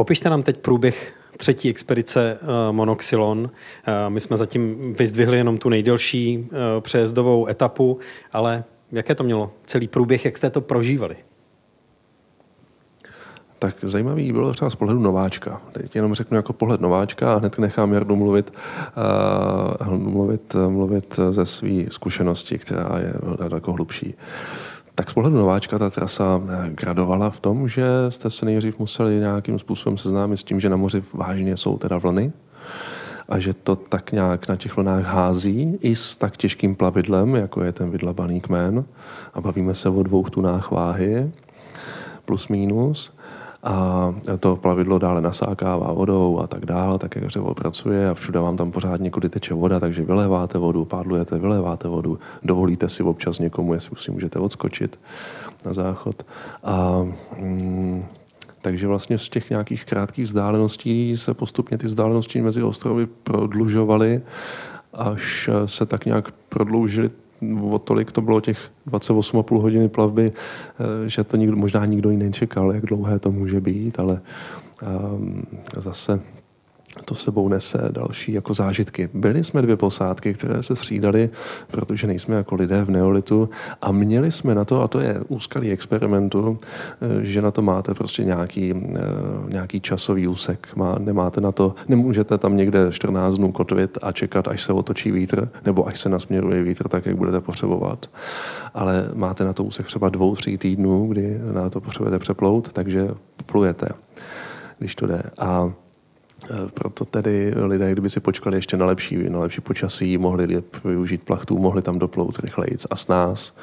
[0.00, 3.38] Popište nám teď průběh třetí expedice uh, Monoxylon.
[3.38, 3.48] Uh,
[4.08, 6.46] my jsme zatím vyzdvihli jenom tu nejdelší uh,
[6.80, 7.98] přejezdovou etapu,
[8.32, 11.16] ale jaké to mělo celý průběh, jak jste to prožívali?
[13.58, 15.62] Tak zajímavý bylo třeba z pohledu nováčka.
[15.72, 18.52] Teď jenom řeknu jako pohled nováčka a hned nechám Jardu mluvit,
[19.86, 23.14] uh, mluvit, mluvit ze své zkušenosti, která je
[23.48, 24.06] daleko hlubší.
[24.06, 24.69] Uh,
[25.00, 29.14] tak z pohledu nováčka ta trasa eh, gradovala v tom, že jste se nejdřív museli
[29.14, 32.32] nějakým způsobem seznámit s tím, že na moři vážně jsou teda vlny
[33.28, 37.64] a že to tak nějak na těch vlnách hází i s tak těžkým plavidlem, jako
[37.64, 38.84] je ten vydlabaný kmen.
[39.34, 41.30] A bavíme se o dvou tunách váhy,
[42.24, 43.16] plus minus
[43.62, 48.40] a to plavidlo dále nasákává vodou a tak dále, tak jak dřevo pracuje a všude
[48.40, 53.38] vám tam pořád někudy teče voda, takže vyléváte vodu, pádlujete, vyléváte vodu, dovolíte si občas
[53.38, 54.98] někomu, jestli si můžete odskočit
[55.64, 56.26] na záchod.
[56.64, 57.06] A,
[57.38, 58.04] mm,
[58.62, 64.22] takže vlastně z těch nějakých krátkých vzdáleností se postupně ty vzdálenosti mezi ostrovy prodlužovaly,
[64.94, 67.10] až se tak nějak prodloužily
[67.70, 72.24] o tolik to bylo těch 28,5 hodiny plavby, eh, že to nikdo, možná nikdo jiný
[72.24, 74.20] nečekal, jak dlouhé to může být, ale
[75.14, 75.42] um,
[75.76, 76.20] zase
[77.04, 79.08] to sebou nese další jako zážitky.
[79.14, 81.30] Byli jsme dvě posádky, které se střídaly,
[81.70, 83.50] protože nejsme jako lidé v neolitu
[83.82, 86.58] a měli jsme na to, a to je úskalý experimentu,
[87.00, 89.00] eh, že na to máte prostě nějaký, eh,
[89.48, 90.68] nějaký časový úsek.
[90.76, 95.10] Má, nemáte na to, nemůžete tam někde 14 dnů kotvit a čekat, až se otočí
[95.10, 98.10] vítr, nebo až se nasměruje vítr tak, jak budete potřebovat.
[98.74, 103.08] Ale máte na to úsek třeba dvou, tří týdnů, kdy na to potřebujete přeplout, takže
[103.46, 103.88] plujete,
[104.78, 105.22] když to jde.
[105.38, 105.72] A
[106.74, 111.58] proto tedy lidé, kdyby si počkali ještě na lepší, na lepší počasí, mohli využít plachtů,
[111.58, 113.56] mohli tam doplout rychleji a s nás.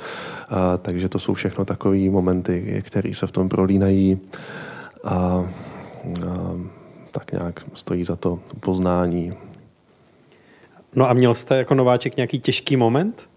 [0.50, 4.20] A, takže to jsou všechno takové momenty, které se v tom prolínají.
[5.04, 5.48] A, a
[7.12, 9.34] tak nějak stojí za to poznání.
[10.96, 13.30] No a měl jste jako nováček nějaký těžký moment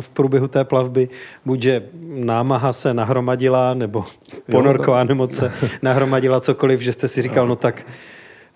[0.00, 1.08] v průběhu té plavby?
[1.44, 4.04] Buď, že námaha se nahromadila, nebo
[4.50, 7.86] ponorková nemoc se nahromadila cokoliv, že jste si říkal, no tak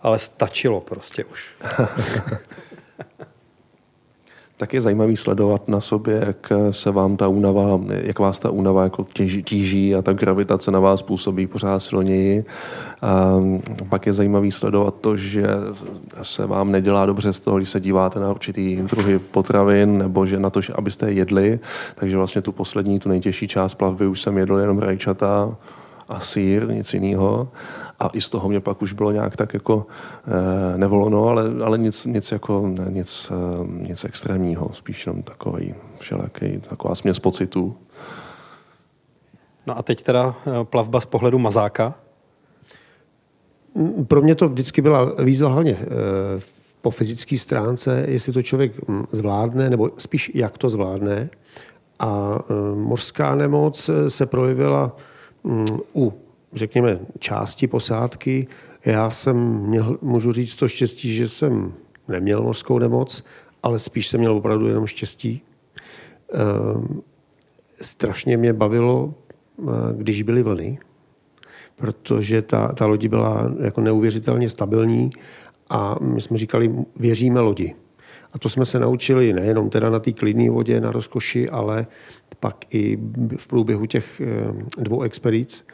[0.02, 1.54] ale stačilo prostě už.
[4.62, 8.84] tak je zajímavý sledovat na sobě, jak se vám ta únava, jak vás ta únava
[8.84, 12.44] jako těží, tíží a ta gravitace na vás působí pořád silněji.
[13.02, 13.40] A
[13.88, 15.46] pak je zajímavý sledovat to, že
[16.22, 20.40] se vám nedělá dobře z toho, když se díváte na určitý druhy potravin nebo že
[20.40, 21.60] na to, že abyste je jedli.
[21.94, 25.56] Takže vlastně tu poslední, tu nejtěžší část plavby už jsem jedl jenom rajčata
[26.08, 27.48] a sír, nic jiného
[28.02, 29.86] a i z toho mě pak už bylo nějak tak jako
[30.74, 36.58] e, nevolno, ale, ale nic, nic, jako, nic, e, nic extrémního, spíš jenom takový všelaký,
[36.68, 37.76] taková směs pocitů.
[39.66, 41.94] No a teď teda eh, plavba z pohledu mazáka?
[43.74, 45.78] Mm, pro mě to vždycky byla výzva hlavně
[46.80, 51.30] po fyzické stránce, jestli to člověk mm, zvládne, nebo spíš jak to zvládne.
[51.98, 52.38] A
[52.74, 54.96] mořská nemoc se projevila
[55.44, 56.21] mm, u
[56.52, 58.46] řekněme, části posádky.
[58.84, 61.72] Já jsem měl, můžu říct to štěstí, že jsem
[62.08, 63.24] neměl mořskou nemoc,
[63.62, 65.42] ale spíš jsem měl opravdu jenom štěstí.
[66.32, 67.02] Ehm,
[67.80, 69.14] strašně mě bavilo,
[69.60, 70.78] eh, když byly vlny,
[71.76, 75.10] protože ta, ta lodi byla jako neuvěřitelně stabilní
[75.70, 77.74] a my jsme říkali, věříme lodi.
[78.32, 81.86] A to jsme se naučili nejenom teda na té klidné vodě, na rozkoši, ale
[82.40, 82.98] pak i
[83.36, 85.66] v průběhu těch eh, dvou expedic,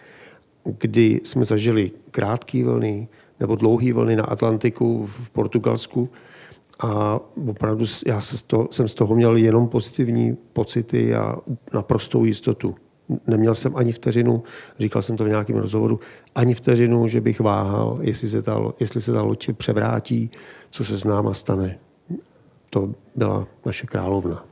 [0.79, 3.09] kdy jsme zažili krátké vlny
[3.41, 6.09] nebo dlouhé vlny na Atlantiku v Portugalsku.
[6.81, 11.37] A opravdu já se z toho, jsem z toho měl jenom pozitivní pocity a
[11.75, 12.75] naprostou jistotu.
[13.27, 14.43] Neměl jsem ani vteřinu,
[14.79, 16.01] říkal jsem to v nějakém rozhovoru,
[16.35, 20.31] ani vteřinu, že bych váhal, jestli se ta, jestli se ta loď převrátí,
[20.71, 21.79] co se s náma stane.
[22.71, 24.48] To byla naše královna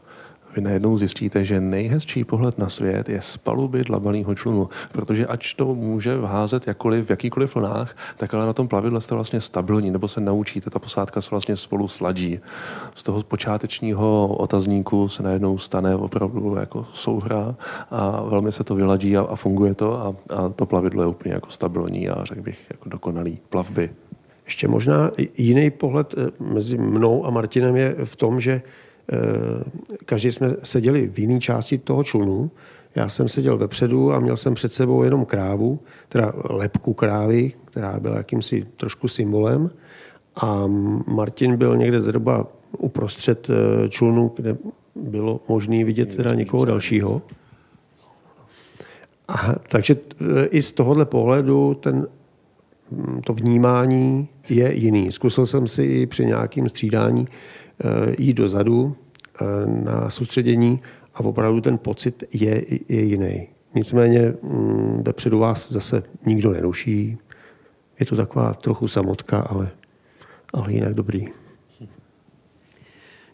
[0.56, 5.54] vy najednou zjistíte, že nejhezčí pohled na svět je z paluby dlabaného člunu, protože ač
[5.54, 9.90] to může vházet jakkoliv, v jakýkoliv vlnách, tak ale na tom plavidle jste vlastně stabilní,
[9.90, 12.40] nebo se naučíte, ta posádka se vlastně spolu sladí.
[12.94, 17.54] Z toho počátečního otazníku se najednou stane opravdu jako souhra
[17.90, 21.34] a velmi se to vyladí a, a funguje to a, a to plavidlo je úplně
[21.34, 23.90] jako stabilní a řekl bych jako dokonalý plavby.
[24.44, 28.62] Ještě možná jiný pohled eh, mezi mnou a Martinem je v tom, že
[30.04, 32.50] každý jsme seděli v jiné části toho člunu.
[32.94, 38.00] Já jsem seděl vepředu a měl jsem před sebou jenom krávu, teda lepku krávy, která
[38.00, 39.70] byla jakýmsi trošku symbolem.
[40.36, 40.66] A
[41.06, 42.46] Martin byl někde zhruba
[42.78, 44.56] uprostřed eh, člunu, kde
[44.94, 47.22] bylo možné vidět teda někoho dalšího.
[49.28, 52.06] A, takže eh, i z tohohle pohledu ten,
[52.90, 55.12] mm, to vnímání je jiný.
[55.12, 57.65] Zkusil jsem si i při nějakém střídání Eh,
[58.18, 58.96] jít dozadu
[59.40, 60.80] eh, na soustředění
[61.14, 63.48] a opravdu ten pocit je, je jiný.
[63.74, 67.18] Nicméně mm, vepředu vás zase nikdo neruší.
[68.00, 69.68] Je to taková trochu samotka, ale,
[70.54, 71.28] ale jinak dobrý.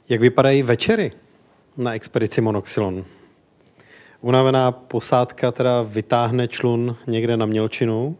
[0.08, 1.10] Jak vypadají večery
[1.76, 3.04] na expedici Monoxylon?
[4.20, 8.16] Unavená posádka teda vytáhne člun někde na mělčinu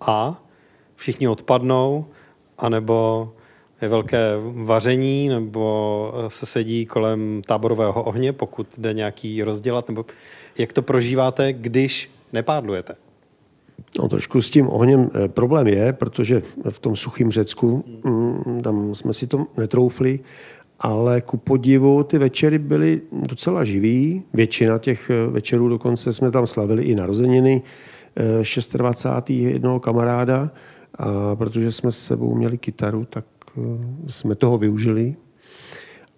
[0.00, 0.42] a
[0.96, 2.06] všichni odpadnou,
[2.58, 3.32] anebo
[3.82, 10.04] je velké vaření nebo se sedí kolem táborového ohně, pokud jde nějaký rozdělat, nebo
[10.58, 12.94] jak to prožíváte, když nepádlujete?
[13.98, 18.94] No, trošku s tím ohněm eh, problém je, protože v tom suchém Řecku mm, tam
[18.94, 20.20] jsme si to netroufli,
[20.80, 24.22] ale ku podivu ty večery byly docela živý.
[24.34, 27.62] Většina těch eh, večerů dokonce jsme tam slavili i narozeniny
[28.72, 29.30] 26.
[29.30, 30.50] Eh, jednoho kamaráda,
[30.98, 33.24] a protože jsme s sebou měli kytaru, tak
[34.06, 35.16] jsme toho využili.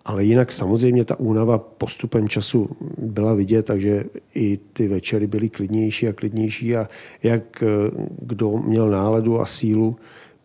[0.05, 6.09] Ale jinak samozřejmě ta únava postupem času byla vidět, takže i ty večery byly klidnější
[6.09, 6.89] a klidnější a
[7.23, 7.67] jak eh,
[8.23, 9.97] kdo měl náladu a sílu,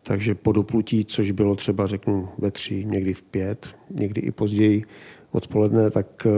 [0.04, 4.84] takže po doplutí, což bylo třeba řeknu ve tři, někdy v pět, někdy i později
[5.32, 6.30] odpoledne, tak eh,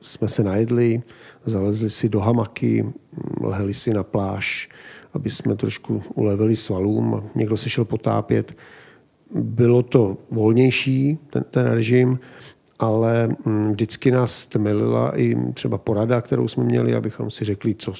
[0.00, 1.02] jsme se najedli,
[1.44, 2.86] zalezli si do hamaky,
[3.40, 4.68] lehli si na pláž,
[5.12, 7.30] aby jsme trošku ulevili svalům.
[7.34, 8.56] Někdo se šel potápět
[9.34, 12.18] bylo to volnější, ten, ten režim,
[12.78, 17.92] ale mm, vždycky nás tmelila i třeba porada, kterou jsme měli, abychom si řekli, co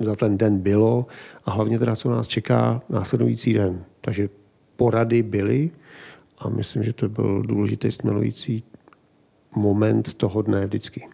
[0.00, 1.06] za ten den bylo
[1.44, 3.84] a hlavně teda, co nás čeká následující den.
[4.00, 4.28] Takže
[4.76, 5.70] porady byly
[6.38, 8.64] a myslím, že to byl důležitý stmelující
[9.56, 11.08] moment toho dne vždycky.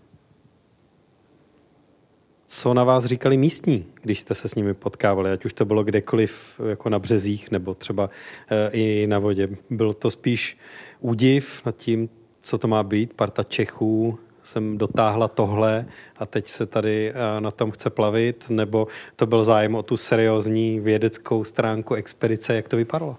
[2.47, 5.85] Co na vás říkali místní, když jste se s nimi potkávali, ať už to bylo
[5.85, 8.11] kdekoliv jako na březích nebo třeba
[8.51, 9.49] e, i na vodě?
[9.71, 10.59] Byl to spíš
[11.01, 12.09] údiv nad tím,
[12.41, 13.15] co to má být?
[13.15, 18.45] Parta Čechů jsem dotáhla tohle a teď se tady e, na tom chce plavit?
[18.51, 22.55] Nebo to byl zájem o tu seriózní vědeckou stránku expedice?
[22.55, 23.17] Jak to vypadalo?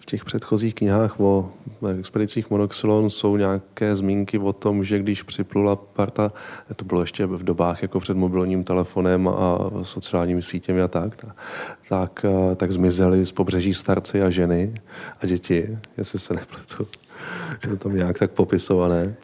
[0.00, 1.50] V těch předchozích knihách o
[1.98, 6.32] expedicích Monoxylon jsou nějaké zmínky o tom, že když připlula parta,
[6.76, 11.26] to bylo ještě v dobách jako před mobilním telefonem a sociálními sítěmi a tak,
[11.88, 12.26] tak,
[12.56, 14.74] tak zmizeli z pobřeží starci a ženy
[15.20, 16.86] a děti, jestli se nepletu.
[17.62, 19.14] Je to tam nějak tak popisované.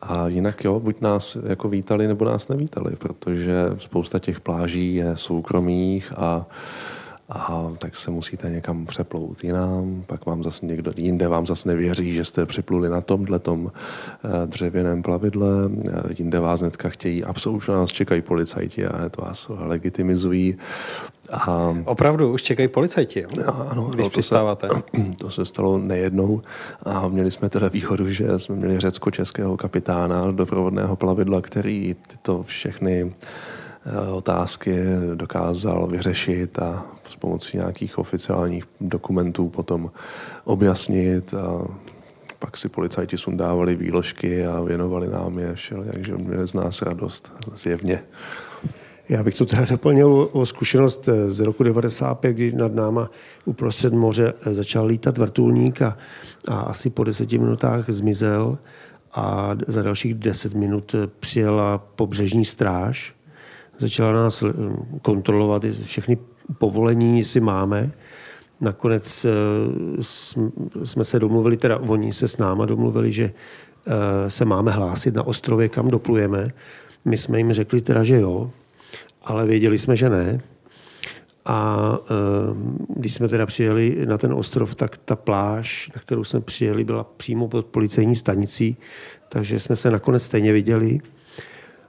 [0.00, 5.16] A jinak jo, buď nás jako vítali, nebo nás nevítali, protože spousta těch pláží je
[5.16, 6.46] soukromých a
[7.34, 12.14] a tak se musíte někam přeplout jinam, pak vám zase někdo jinde vám zase nevěří,
[12.14, 13.72] že jste připluli na tomhle tom
[14.24, 15.48] eh, dřevěném plavidle,
[15.88, 20.56] eh, jinde vás netka chtějí, absolutně nás čekají policajti a to vás legitimizují.
[21.30, 21.74] A...
[21.84, 23.28] Opravdu, už čekají policajti, jo?
[23.68, 24.68] ano, když to přistáváte.
[24.68, 24.82] Se,
[25.18, 26.42] to se stalo nejednou
[26.82, 33.12] a měli jsme teda výhodu, že jsme měli řecko-českého kapitána doprovodného plavidla, který tyto všechny
[34.12, 34.76] otázky
[35.14, 39.90] dokázal vyřešit a s pomocí nějakých oficiálních dokumentů potom
[40.44, 41.66] objasnit a
[42.38, 47.32] pak si policajti sundávali výložky a věnovali nám je všel, takže měli z nás radost
[47.56, 48.02] zjevně.
[49.08, 53.10] Já bych to teda doplnil o zkušenost z roku 95, kdy nad náma
[53.44, 55.96] uprostřed moře začal lítat vrtulník a,
[56.48, 58.58] a asi po deseti minutách zmizel
[59.14, 63.14] a za dalších deset minut přijela pobřežní stráž.
[63.78, 64.44] Začala nás
[65.02, 66.18] kontrolovat všechny
[66.58, 67.90] povolení, jestli máme.
[68.60, 69.30] Nakonec eh,
[70.84, 73.32] jsme se domluvili, teda oni se s náma domluvili, že
[73.86, 76.50] eh, se máme hlásit na ostrově, kam doplujeme.
[77.04, 78.50] My jsme jim řekli teda, že jo,
[79.22, 80.40] ale věděli jsme, že ne.
[81.44, 86.40] A eh, když jsme teda přijeli na ten ostrov, tak ta pláž, na kterou jsme
[86.40, 88.76] přijeli, byla přímo pod policejní stanicí,
[89.28, 91.00] takže jsme se nakonec stejně viděli.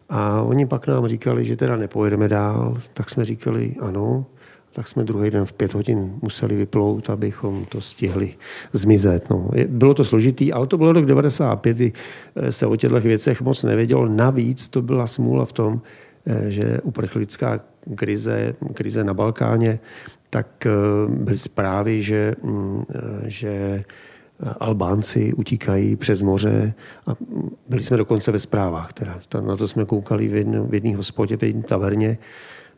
[0.10, 4.26] A oni pak nám říkali, že teda nepojedeme dál, tak jsme říkali ano,
[4.74, 8.34] tak jsme druhý den v pět hodin museli vyplout, abychom to stihli
[8.74, 9.30] zmizet.
[9.30, 9.50] No.
[9.68, 11.94] Bylo to složitý, ale to bylo rok 95, kdy
[12.36, 14.08] eh, se o těchto věcech moc nevědělo.
[14.08, 15.82] Navíc to byla smůla v tom,
[16.26, 17.60] eh, že uprchlická
[17.96, 19.80] krize, krize na Balkáně,
[20.30, 20.70] tak eh,
[21.08, 22.84] byly zprávy, že, mm,
[23.24, 23.84] že
[24.60, 26.74] Albánci utíkají přes moře
[27.08, 27.16] a
[27.70, 28.94] byli jsme dokonce ve zprávách.
[28.94, 29.20] Teda.
[29.42, 32.18] Na to jsme koukali v jedné v jedné hospodě, v jedné taverně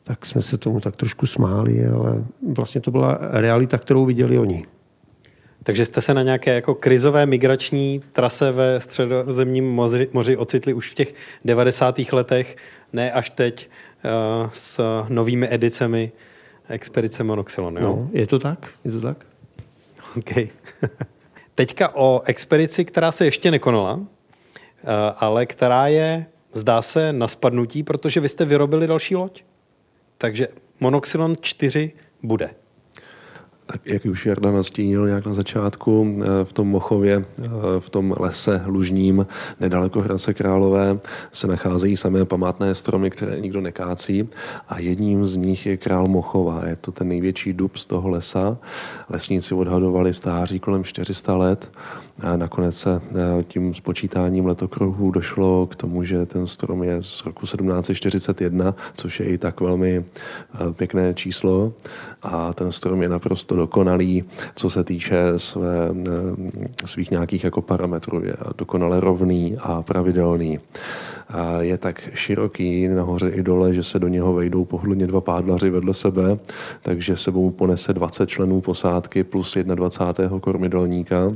[0.07, 4.66] tak jsme se tomu tak trošku smáli, ale vlastně to byla realita, kterou viděli oni.
[5.63, 10.91] Takže jste se na nějaké jako krizové migrační trase ve středozemním moři, moři ocitli už
[10.91, 11.13] v těch
[11.45, 11.99] 90.
[12.11, 12.57] letech,
[12.93, 13.70] ne až teď
[14.03, 16.11] uh, s novými edicemi
[16.70, 17.78] Expedice Monoxylon.
[17.78, 17.82] Jo?
[17.82, 19.26] No, je to tak, je to tak.
[20.18, 20.32] OK.
[21.55, 24.05] Teďka o expedici, která se ještě nekonala, uh,
[25.17, 29.43] ale která je, zdá se, na spadnutí, protože vy jste vyrobili další loď.
[30.17, 30.47] Takže
[30.79, 31.91] monoxylon 4
[32.23, 32.49] bude.
[33.68, 37.49] Tak jak už Jarda nastínil nějak na začátku, eh, v tom Mochově, eh,
[37.80, 39.28] v tom lese lužním,
[39.59, 40.99] nedaleko Hradce Králové,
[41.34, 44.30] se nacházejí samé památné stromy, které nikdo nekácí
[44.70, 46.61] a jedním z nich je Král Mochova.
[46.66, 48.57] Je to ten největší dub z toho lesa.
[49.09, 51.72] Lesníci odhadovali stáří kolem 400 let
[52.22, 57.26] a nakonec se eh, tím spočítáním letokruhů došlo k tomu, že ten strom je z
[57.26, 60.05] roku 1741, což je i tak velmi
[60.74, 61.74] pěkné číslo
[62.22, 64.23] a ten strom je naprosto dokonalý,
[64.55, 68.25] co se týče své, eh, svých nějakých jako parametrů.
[68.25, 70.59] Je dokonale rovný a pravidelný.
[71.59, 75.93] Je tak široký nahoře i dole, že se do něho vejdou pohodlně dva pádlaři vedle
[75.93, 76.37] sebe,
[76.81, 80.39] takže sebou ponese 20 členů posádky plus 21.
[80.39, 81.31] kormidelníka.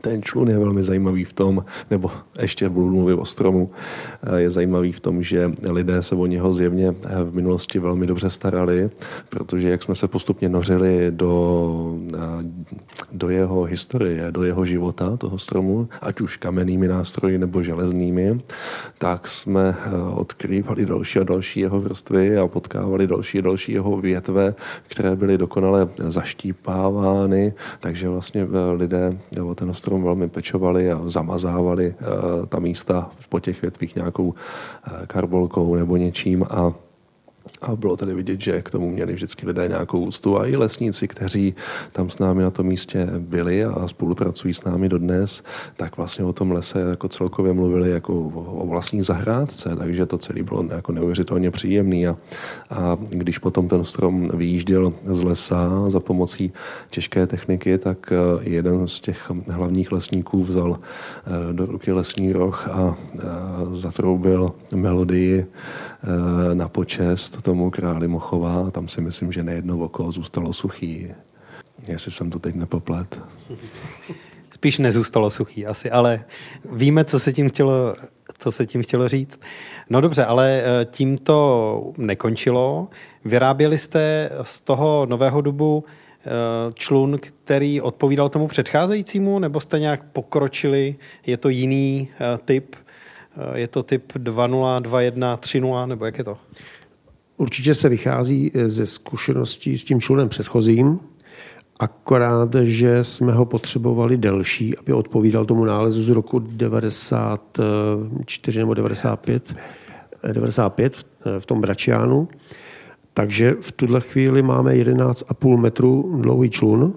[0.00, 3.70] Ten člun je velmi zajímavý v tom, nebo ještě budu mluvit o stromu,
[4.22, 8.06] eh, je zajímavý v tom, že lidé se o něho zjevně eh, v minulosti velmi
[8.06, 8.90] dobře starali,
[9.28, 12.18] protože jak jsme se postupně nořili do, eh,
[13.12, 18.40] do jeho historie, do jeho života, toho stromu, ať už kamennými nástroji nebo železnými,
[18.98, 19.74] tak jsme
[20.14, 24.54] odkrývali další a další jeho vrstvy a potkávali další a další jeho větve,
[24.88, 29.10] které byly dokonale zaštípávány, takže vlastně lidé
[29.42, 35.06] o ten strom velmi pečovali a zamazávali eh, ta místa po těch větvích nějakou eh,
[35.06, 36.72] karbolkou nebo něčím a
[37.62, 40.38] a bylo tady vidět, že k tomu měli vždycky lidé nějakou úctu.
[40.38, 41.54] A i lesníci, kteří
[41.92, 45.42] tam s námi na tom místě byli a spolupracují s námi dodnes,
[45.76, 50.42] tak vlastně o tom lese jako celkově mluvili jako o vlastní zahrádce, takže to celé
[50.42, 52.16] bylo jako neuvěřitelně příjemný a,
[52.70, 56.52] a když potom ten strom vyjížděl z lesa za pomocí
[56.90, 58.16] těžké techniky, tak eh,
[58.50, 63.20] jeden z těch hlavních lesníků vzal eh, do ruky lesní roh a eh,
[63.72, 65.46] zatroubil melodii
[66.54, 71.10] na počest tomu králi Mochova a tam si myslím, že nejedno oko zůstalo suchý.
[71.88, 73.22] Jestli jsem to teď nepoplet.
[74.50, 76.24] Spíš nezůstalo suchý asi, ale
[76.72, 77.94] víme, co se tím chtělo,
[78.38, 79.40] co se tím chtělo říct.
[79.90, 82.88] No dobře, ale eh, tím to nekončilo.
[83.24, 86.30] Vyráběli jste z toho nového dubu eh,
[86.74, 90.96] člun, který odpovídal tomu předcházejícímu, nebo jste nějak pokročili?
[91.26, 92.76] Je to jiný eh, typ?
[93.54, 96.38] Je to typ 2.0, 2.1, 3.0, nebo jak je to?
[97.40, 101.00] Určitě se vychází eh, ze zkušeností s tím člunem předchozím,
[101.78, 109.54] akorát, že jsme ho potřebovali delší, aby odpovídal tomu nálezu z roku 94 nebo 95,
[110.32, 111.00] 95 eh,
[111.40, 112.28] v tom Bračiánu.
[113.14, 116.94] Takže v tuhle chvíli máme 11,5 metru dlouhý člun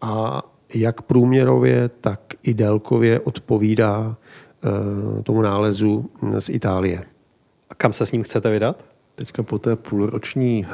[0.00, 0.42] a
[0.74, 7.04] jak průměrově, tak i délkově odpovídá eh, tomu nálezu z Itálie.
[7.70, 8.89] A kam se s ním chcete vydat?
[9.20, 10.66] Teďka po té půlroční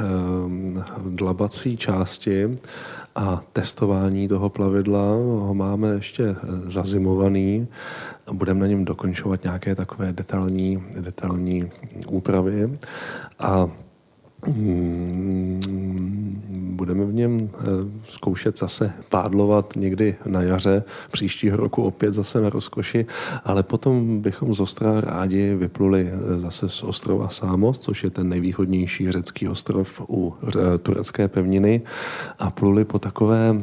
[1.10, 2.58] dlabací části
[3.14, 6.36] a testování toho plavidla ho máme ještě
[6.66, 7.66] zazimovaný
[8.26, 11.70] a budeme na něm dokončovat nějaké takové detailní, detailní
[12.08, 12.74] úpravy.
[13.38, 13.68] A
[16.76, 17.64] budeme v něm eh,
[18.04, 23.06] zkoušet zase pádlovat někdy na jaře, příštího roku opět zase na rozkoši,
[23.44, 28.28] ale potom bychom z Ostra rádi vypluli eh, zase z ostrova Sámos, což je ten
[28.28, 31.82] nejvýchodnější řecký ostrov u eh, turecké pevniny
[32.38, 33.62] a pluli po takové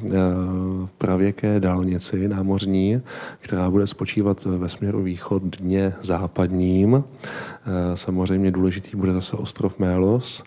[0.98, 3.02] pravěké dálnici námořní,
[3.40, 7.04] která bude spočívat ve směru východně západním.
[7.96, 10.44] Samozřejmě důležitý bude zase ostrov Mélos,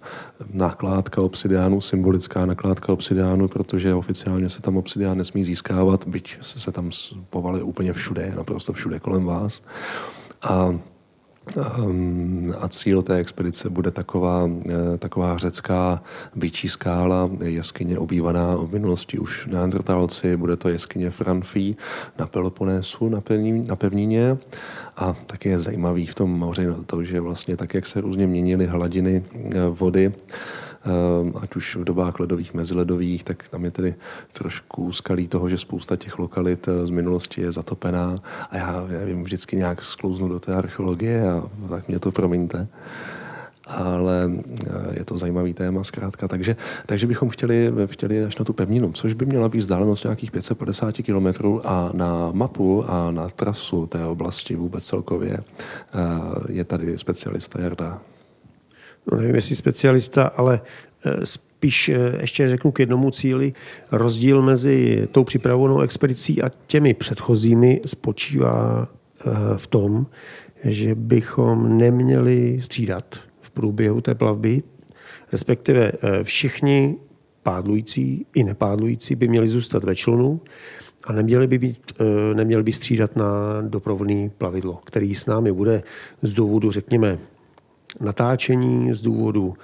[0.52, 6.90] nakládka obsidiánu, symbolická nakládka obsidiánu, protože oficiálně se tam obsidián nesmí získávat, byť se tam
[7.30, 9.62] povaluje úplně všude, naprosto všude kolem vás.
[10.42, 10.78] A
[12.58, 16.02] a cíl té expedice bude taková, eh, taková řecká
[16.34, 21.76] byčí skála, jeskyně obývaná v minulosti už neandertalci, bude to jeskyně Franfí
[22.18, 24.38] na Peloponésu, na, pevní, na pevnině.
[24.96, 28.66] A taky je zajímavý v tom moři to, že vlastně tak, jak se různě měnily
[28.66, 30.75] hladiny eh, vody, Ehm,
[31.40, 33.94] ať už v dobách ledových, meziledových, tak tam je tedy
[34.32, 38.22] trošku skalí toho, že spousta těch lokalit eh, z minulosti je zatopená.
[38.50, 42.68] A já nevím, vždycky nějak sklouznu do té archeologie a tak mě to promiňte.
[43.66, 46.28] Ale eh, je to zajímavý téma zkrátka.
[46.28, 46.56] Takže,
[46.86, 50.94] takže bychom chtěli, chtěli až na tu pevninu, což by měla být vzdálenost nějakých 550
[51.02, 55.42] km a na mapu a na trasu té oblasti vůbec celkově eh,
[56.52, 58.00] je tady specialista Jarda
[59.12, 60.60] no nevím, jestli specialista, ale
[61.04, 63.52] eh, spíš eh, ještě řeknu k jednomu cíli.
[63.92, 70.06] Rozdíl mezi tou připravovanou expedicí a těmi předchozími spočívá eh, v tom,
[70.64, 74.62] že bychom neměli střídat v průběhu té plavby,
[75.32, 75.92] respektive
[76.22, 76.96] všichni
[77.42, 80.40] pádlující i nepádlující by měli zůstat ve člunu
[81.04, 81.92] a neměli by, být,
[82.34, 83.26] neměli by střídat na
[83.62, 85.82] doprovodný plavidlo, který s námi bude
[86.22, 87.18] z důvodu, řekněme,
[88.00, 89.54] natáčení z důvodu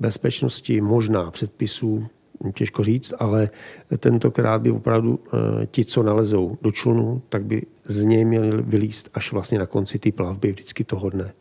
[0.00, 2.06] bezpečnosti, možná předpisů,
[2.54, 3.50] těžko říct, ale
[3.98, 9.10] tentokrát by opravdu eh, ti, co nalezou do člunu, tak by z něj měli vylíst
[9.14, 11.32] až vlastně na konci té plavby vždycky toho dne.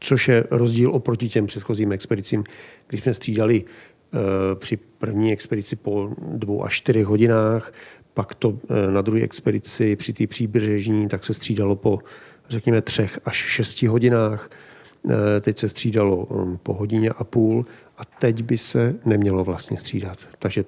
[0.00, 2.44] Což je rozdíl oproti těm předchozím expedicím,
[2.86, 4.18] kdy jsme střídali eh,
[4.54, 7.72] při první expedici po dvou až čtyřech hodinách,
[8.14, 11.98] pak to eh, na druhé expedici při té příbřežní, tak se střídalo po
[12.48, 14.50] řekněme třech až šesti hodinách.
[15.10, 17.66] Eh, teď se střídalo um, po hodině a půl
[17.98, 20.18] a teď by se nemělo vlastně střídat.
[20.38, 20.64] Takže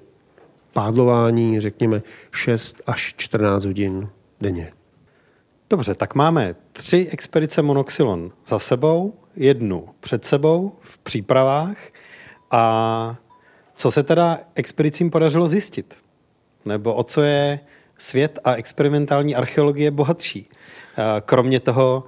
[0.73, 2.01] pádlování, řekněme,
[2.31, 4.09] 6 až 14 hodin
[4.41, 4.71] denně.
[5.69, 11.77] Dobře, tak máme tři expedice Monoxylon za sebou, jednu před sebou v přípravách
[12.51, 13.15] a
[13.75, 15.95] co se teda expedicím podařilo zjistit?
[16.65, 17.59] Nebo o co je
[17.97, 20.49] svět a experimentální archeologie bohatší?
[20.97, 22.03] Eh, kromě toho,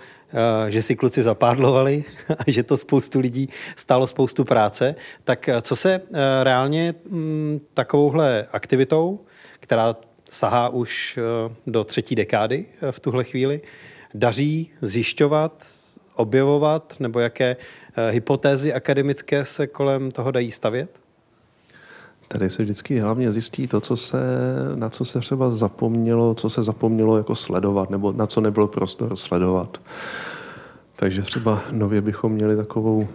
[0.69, 2.03] že si kluci zapádlovali
[2.37, 4.95] a že to spoustu lidí stálo spoustu práce.
[5.23, 9.19] Tak eh, co se eh, reálně mm, takovouhle aktivitou,
[9.59, 9.95] která
[10.31, 11.19] sahá už
[11.67, 13.61] do třetí dekády v tuhle chvíli,
[14.13, 15.65] daří zjišťovat,
[16.15, 17.55] objevovat, nebo jaké
[18.09, 21.02] hypotézy akademické se kolem toho dají stavět?
[22.33, 24.21] Tady se vždycky hlavně zjistí to, co se,
[24.75, 29.15] na co se třeba zapomnělo, co se zapomnělo jako sledovat, nebo na co nebyl prostor
[29.15, 29.77] sledovat.
[30.95, 33.07] Takže třeba nově bychom měli takovou,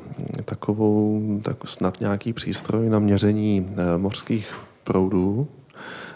[0.44, 4.54] takovou tak snad nějaký přístroj na měření eh, mořských
[4.84, 5.48] proudů,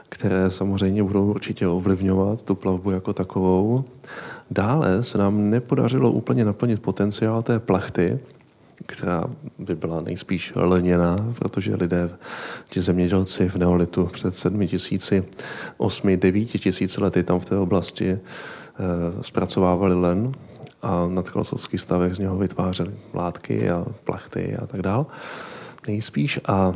[0.09, 3.85] které samozřejmě budou určitě ovlivňovat tu plavbu jako takovou.
[4.51, 8.19] Dále se nám nepodařilo úplně naplnit potenciál té plachty,
[8.87, 9.25] která
[9.59, 12.11] by byla nejspíš leněná, protože lidé,
[12.69, 15.25] ti zemědělci v neolitu před 7 tisíci,
[15.77, 18.19] 8, 9 tisíci lety tam v té oblasti e,
[19.23, 20.33] zpracovávali len
[20.83, 25.07] a na kalcovských stavech z něho vytvářeli látky a plachty a tak dál.
[25.87, 26.73] Nejspíš a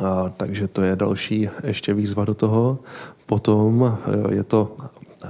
[0.00, 2.78] a, takže to je další ještě výzva do toho.
[3.26, 3.98] Potom
[4.30, 4.76] e, je to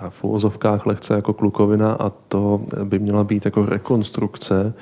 [0.09, 4.74] v úvozovkách lehce jako klukovina a to by měla být jako rekonstrukce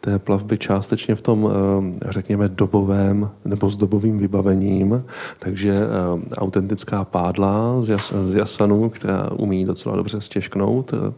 [0.00, 5.04] té plavby částečně v tom, eh, řekněme, dobovém nebo s dobovým vybavením.
[5.38, 11.12] Takže eh, autentická pádla z, jas, z jasanu, která umí docela dobře stěžknout, eh,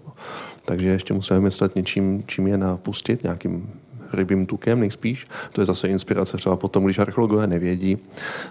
[0.65, 3.71] takže ještě musíme myslet něčím, čím je napustit, nějakým
[4.15, 5.27] rybím tukem nejspíš.
[5.53, 7.99] To je zase inspirace třeba potom, když archeologové nevědí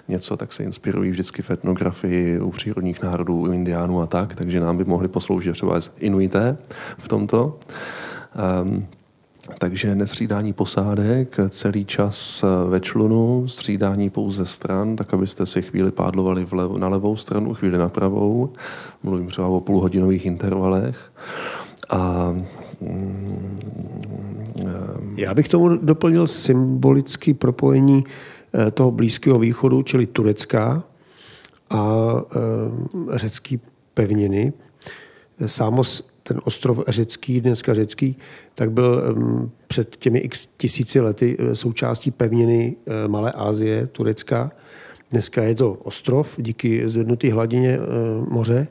[0.07, 4.59] něco, tak se inspirují vždycky v etnografii u přírodních národů, u indiánů a tak, takže
[4.59, 6.57] nám by mohli posloužit třeba Inuité
[6.97, 7.59] v tomto.
[8.63, 8.87] Um,
[9.57, 16.45] takže nestřídání posádek, celý čas ve člunu, střídání pouze stran, tak abyste si chvíli pádlovali
[16.45, 18.53] vlevo, na levou stranu, chvíli na pravou.
[19.03, 21.11] Mluvím třeba o půlhodinových intervalech.
[21.89, 22.33] A
[22.81, 23.59] mm,
[25.19, 28.03] já bych tomu doplnil symbolické propojení
[28.67, 30.83] eh, toho Blízkého východu, čili Turecka
[31.69, 33.59] a eh, řecký
[33.93, 34.53] pevniny.
[35.45, 38.15] Sámos, ten ostrov řecký, dneska řecký,
[38.55, 42.75] tak byl mm, před těmi x tisíci lety eh, součástí pevniny
[43.07, 44.51] Malé Asie, Turecka.
[45.11, 47.79] Dneska je to ostrov díky zvednuté hladině
[48.29, 48.67] moře.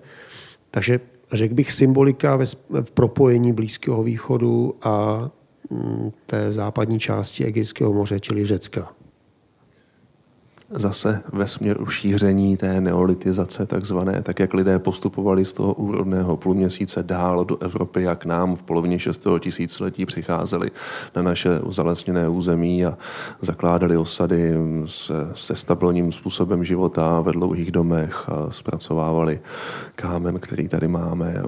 [0.71, 1.01] Takže
[1.33, 2.39] řekl bych symbolika
[2.83, 5.31] v propojení Blízkého východu a
[6.27, 8.93] té západní části Egejského moře, čili Řecka
[10.71, 17.03] zase ve směru šíření té neolitizace takzvané, tak jak lidé postupovali z toho úrodného půlměsíce
[17.03, 19.27] dál do Evropy, jak nám v polovině 6.
[19.41, 20.71] tisíciletí přicházeli
[21.17, 22.99] na naše zalesněné území a
[23.41, 24.55] zakládali osady
[24.87, 29.41] se, se stabilním způsobem života ve dlouhých domech a zpracovávali
[29.95, 31.43] kámen, který tady máme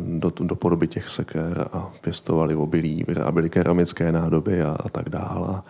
[0.00, 5.62] do, do podoby těch seker a pěstovali obilí, vyráběli keramické nádoby a, a tak dále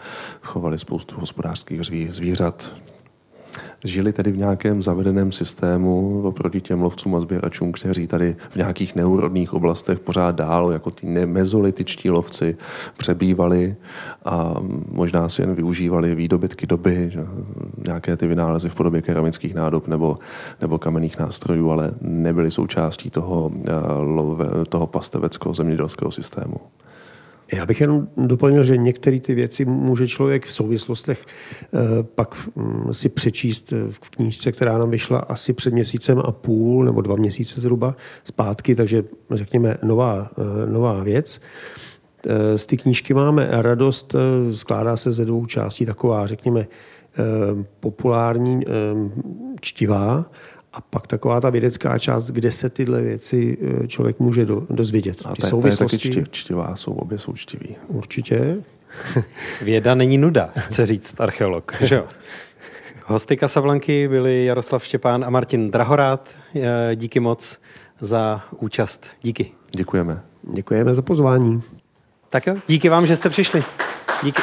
[0.43, 2.73] chovali spoustu hospodářských zvířat,
[3.85, 8.95] žili tedy v nějakém zavedeném systému oproti těm lovcům a sběračům, kteří tady v nějakých
[8.95, 12.57] neurodných oblastech pořád dál, jako ty mezolitičtí lovci,
[12.97, 13.77] přebývali
[14.25, 14.55] a
[14.93, 17.13] možná si jen využívali výdobytky doby,
[17.87, 20.19] nějaké ty vynálezy v podobě keramických nádob nebo,
[20.61, 26.57] nebo kamenných nástrojů, ale nebyly součástí toho, eh, toho pasteveckého zemědělského systému.
[27.53, 32.95] Já bych jenom doplnil, že některé ty věci může člověk v souvislostech eh, pak mm,
[32.95, 37.61] si přečíst v knížce, která nám vyšla asi před měsícem a půl nebo dva měsíce
[37.61, 41.41] zhruba zpátky, takže řekněme nová, eh, nová věc.
[42.27, 44.15] Eh, z té knížky máme radost,
[44.53, 46.67] skládá se ze dvou částí, taková, řekněme,
[47.81, 48.65] populární
[49.61, 50.25] čtivá
[50.73, 55.23] a pak taková ta vědecká část, kde se tyhle věci eh, člověk může do, dozvědět.
[55.25, 55.99] A ty souvislosti...
[55.99, 57.77] to je taky čtivá, jsou obě součtiví.
[57.89, 58.57] Určitě.
[59.63, 61.75] Věda není nuda, chce říct archeolog.
[61.81, 62.05] Že jo?
[63.07, 66.31] Hosty Kasablanky byli Jaroslav Štěpán a Martin Drahorát.
[66.55, 67.59] Eh, díky moc
[68.01, 69.07] za účast.
[69.23, 69.53] Díky.
[69.71, 70.23] Děkujeme.
[70.55, 71.63] Děkujeme za pozvání.
[72.31, 73.65] Tak jo, díky vám, že jste přišli.
[74.23, 74.43] Díky.